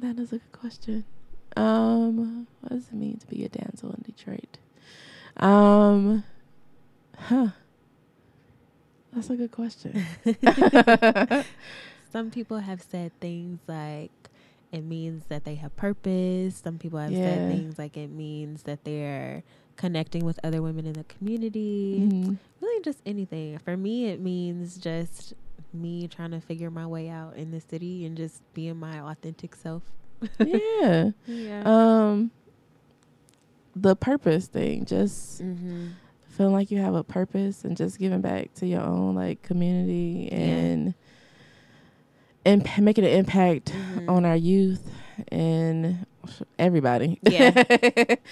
[0.00, 1.04] That is a good question.
[1.56, 4.58] Um, what does it mean to be a damsel in Detroit?
[5.36, 6.22] Um,
[7.16, 7.48] huh.
[9.12, 10.06] That's a good question.
[12.12, 14.12] Some people have said things like
[14.70, 16.56] it means that they have purpose.
[16.62, 19.42] Some people have said things like it means that they're
[19.78, 22.00] connecting with other women in the community.
[22.00, 22.36] Mhm.
[22.60, 23.58] Really, just anything.
[23.60, 25.32] For me, it means just
[25.72, 29.54] me trying to figure my way out in the city and just being my authentic
[29.54, 29.82] self.
[30.44, 31.12] yeah.
[31.26, 31.62] Yeah.
[31.64, 32.30] Um,
[33.76, 35.88] the purpose thing, just mm-hmm.
[36.30, 40.28] feeling like you have a purpose and just giving back to your own like community
[40.32, 40.38] Yeah.
[40.38, 40.94] and
[42.44, 44.08] and p- making an impact Mhm.
[44.08, 44.90] on our youth
[45.30, 46.04] and
[46.58, 47.20] everybody.
[47.22, 47.62] Yeah.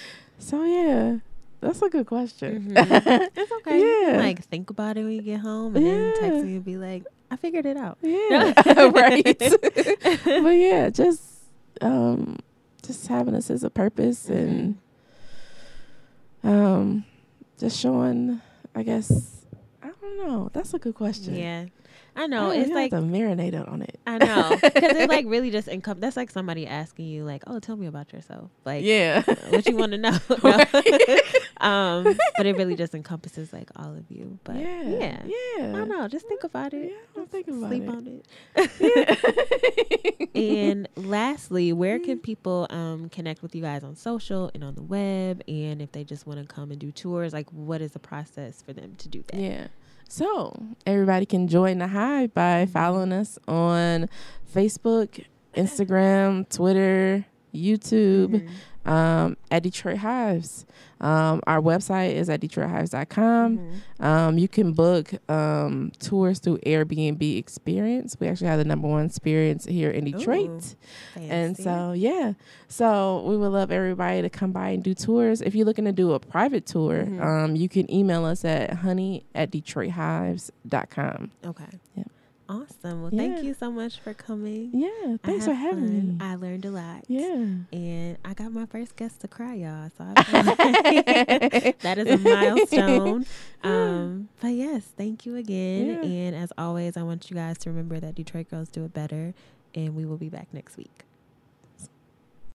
[0.39, 1.19] so yeah,
[1.67, 2.73] that's a good question.
[2.75, 3.29] Mhm.
[3.37, 3.79] It's okay.
[3.79, 4.19] You can, Yeah.
[4.19, 7.05] like think about it when you get home and then text me and be like,
[7.31, 7.99] I figured it out.
[8.03, 8.55] yeah,
[8.95, 9.25] right.
[10.25, 11.23] but yeah, just
[11.81, 12.39] um,
[12.83, 14.79] just having a sense of purpose and
[16.45, 17.05] um,
[17.59, 18.41] just showing.
[18.75, 19.45] I guess
[19.83, 20.51] I don't know.
[20.53, 21.35] That's a good question.
[21.35, 21.67] Yeah.
[22.17, 22.51] I know.
[22.51, 24.01] I it's like to marinate on it.
[24.07, 27.59] I know because it like really just encom- That's like somebody asking you like, "Oh,
[27.61, 29.23] tell me about yourself." Like, yeah.
[29.51, 30.19] what you want to know.
[31.59, 32.05] Um,
[32.37, 34.39] but it really just encompasses like all of you.
[34.45, 35.71] But yeah, yeah.
[35.71, 36.07] I don't know.
[36.07, 36.91] Just think about it.
[36.91, 37.23] Yeah.
[37.23, 37.89] I'm thinking about Sleep it.
[37.89, 38.23] on
[38.77, 40.27] it.
[40.37, 44.83] And lastly, where can people um, connect with you guys on social and on the
[44.83, 45.43] web?
[45.49, 48.61] And if they just want to come and do tours, like what is the process
[48.61, 49.41] for them to do that?
[49.41, 49.67] Yeah.
[50.09, 50.53] So
[50.87, 54.09] everybody can join the hive by following us on
[54.55, 55.25] Facebook,
[55.57, 58.49] Instagram, Twitter, YouTube, Mhm.
[58.87, 60.65] Um, at Detroit Hives.
[60.99, 63.59] Um, our website is at DetroitHives.com.
[63.59, 64.05] Mhm.
[64.05, 68.17] Um, you can book um, tours through Airbnb Experience.
[68.19, 70.75] We actually have the number one experience here in Detroit.
[71.19, 72.33] Ooh, And so, yeah.
[72.69, 75.43] So we would love everybody to come by and do tours.
[75.43, 77.23] If you're looking to do a private tour, Mhm.
[77.23, 81.31] um, you can email us at honey at detroithives.com.
[81.45, 81.65] okay.
[81.97, 82.07] Yep.
[82.49, 83.03] Awesome.
[83.03, 83.19] Well, Yeah.
[83.35, 84.71] thank you so much for coming.
[84.73, 85.17] Yeah.
[85.25, 86.19] Thanks for having fun.
[86.19, 86.25] me.
[86.25, 87.05] I learned a lot.
[87.09, 87.45] yeah.
[87.73, 89.91] And I got my first guest to cry, y'all.
[89.99, 90.27] So like
[91.81, 93.27] that is a milestone.
[93.65, 95.87] Um, but yes, thank you again.
[95.89, 96.09] Yeah.
[96.09, 99.35] And as always, I want you guys to remember that Detroit girls do it better.
[99.75, 101.03] And we will be back next week.